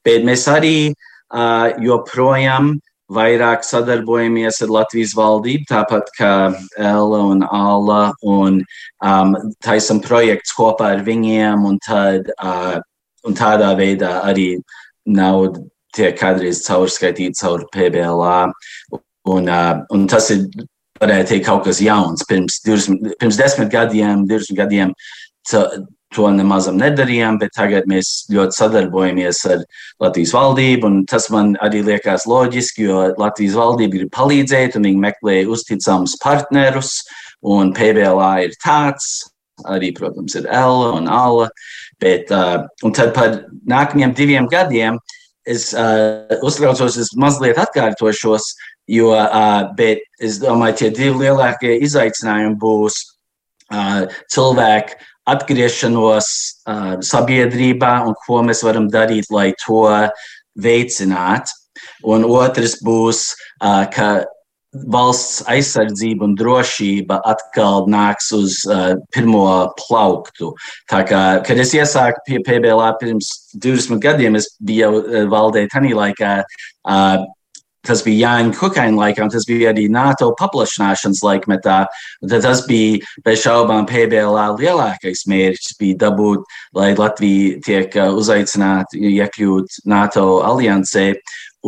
[0.07, 2.77] Bet mēs arī uh, joprojām
[3.15, 6.33] vairāk sadarbojamies ar Latvijas valdību, tāpat kā
[6.77, 8.61] Ella un Alla, un
[9.05, 9.35] um,
[9.65, 12.79] taisam projekts kopā ar viņiem, un, tad, uh,
[13.25, 14.51] un tādā veidā arī
[15.09, 15.65] nauda
[15.97, 18.41] tiek kādreiz caurskaitīta caur PBLA,
[19.33, 20.45] un, uh, un tas ir,
[21.01, 22.27] varētu teikt, kaut kas jauns.
[22.29, 24.93] Pirms, 20, pirms desmit gadiem, 20 gadiem
[26.15, 29.65] to nemazam nedarījām, bet tagad mēs ļoti sadarbojamies ar
[30.03, 30.93] Latvijas valdību.
[31.11, 37.03] Tas man arī liekas loģiski, jo Latvijas valdība grib palīdzēt, un viņi meklē uzticamus partnerus,
[37.45, 39.29] un PBLA ir tāds,
[39.69, 41.51] arī, protams, ir Ella un Alla.
[42.01, 45.01] Bet, uh, un tad par nākamajiem diviem gadiem
[45.49, 48.53] es uh, uztraucos, es mazliet atkārtošos,
[48.89, 49.69] jo uh,
[50.23, 53.01] es domāju, tie divi lielākie izaicinājumi būs
[53.73, 54.97] uh, cilvēki
[55.35, 59.85] atgriešanos uh, sabiedrībā un ko mēs varam darīt, lai to
[60.59, 61.55] veicinātu.
[62.09, 63.23] Un otrs būs,
[63.63, 64.09] uh, ka
[64.93, 69.47] valsts aizsardzība un drošība atkal nāks uz uh, pirmo
[69.81, 70.53] plauktu.
[70.91, 75.95] Tā kā, kad es iesāku pie PBLā pirms 20 gadiem, es biju uh, valdē tanī
[75.97, 76.43] laikā.
[76.85, 77.25] Uh,
[77.87, 81.79] tas bija Jāņa Kukaina laikā, un tas bija arī NATO paplašināšanas laikmetā.
[82.25, 88.99] Tad tas bija bez šaubām PBLā lielākais mērķis, bija dabūt, lai Latvija tiek uh, uzaicināta
[88.99, 91.13] iekļūt NATO aliansē.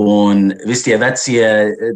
[0.01, 1.47] Un visi tie vecie,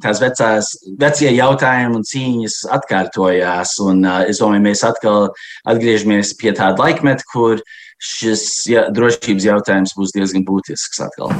[0.03, 3.77] tās vecās, vecie jautājumi un cīņas atkārtojās.
[3.87, 5.31] Un, uh, es domāju, mēs atkal
[5.71, 7.62] atgriežamies pie tāda laikmeta, kur
[8.03, 11.33] šis jā, drošības jautājums būs diezgan būtisks atkal.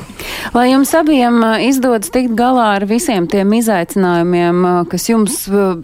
[0.55, 5.39] Lai jums abiem izdodas tikt galā ar visiem tiem izaicinājumiem, kas jums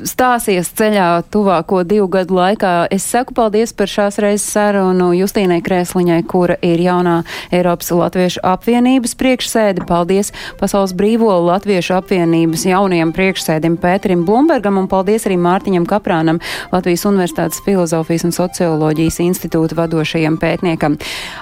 [0.08, 6.20] stāsies ceļā tuvāko divu gadu laikā, es saku paldies par šās reizes sarunu Justīnai Krēsliņai,
[6.28, 7.20] kura ir jaunā
[7.54, 9.84] Eiropas Latviešu apvienības priekšsēde.
[9.88, 16.40] Paldies Pasaules brīvo Latviešu apvienības jaunajam priekšsēdim Pēterim Blumbergam un paldies arī Mārtiņam Kaprānam,
[16.72, 20.98] Latvijas Universitātes filozofijas un socioloģijas institūta vadošajam pētniekam.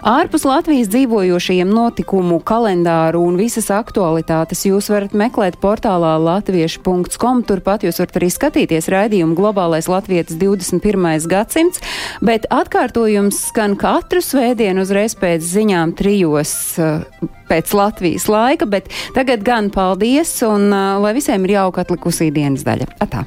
[0.07, 7.43] Ārpus Latvijas dzīvojošajiem notikumu kalendāru un visas aktualitātes jūs varat meklēt portālā latviešu.com.
[7.49, 11.27] Turpat jūs varat arī skatīties raidījumu Globālais Latvijas 21.
[11.29, 11.81] gadsimts,
[12.23, 17.03] bet atkārtojums skan katru svētdienu uzreiz pēc ziņām trijos eh,
[17.49, 22.67] pēc Latvijas laika, bet tagad gan paldies un uh, lai visiem ir jauka atlikusī dienas
[22.67, 22.93] daļa.
[23.01, 23.25] Atā!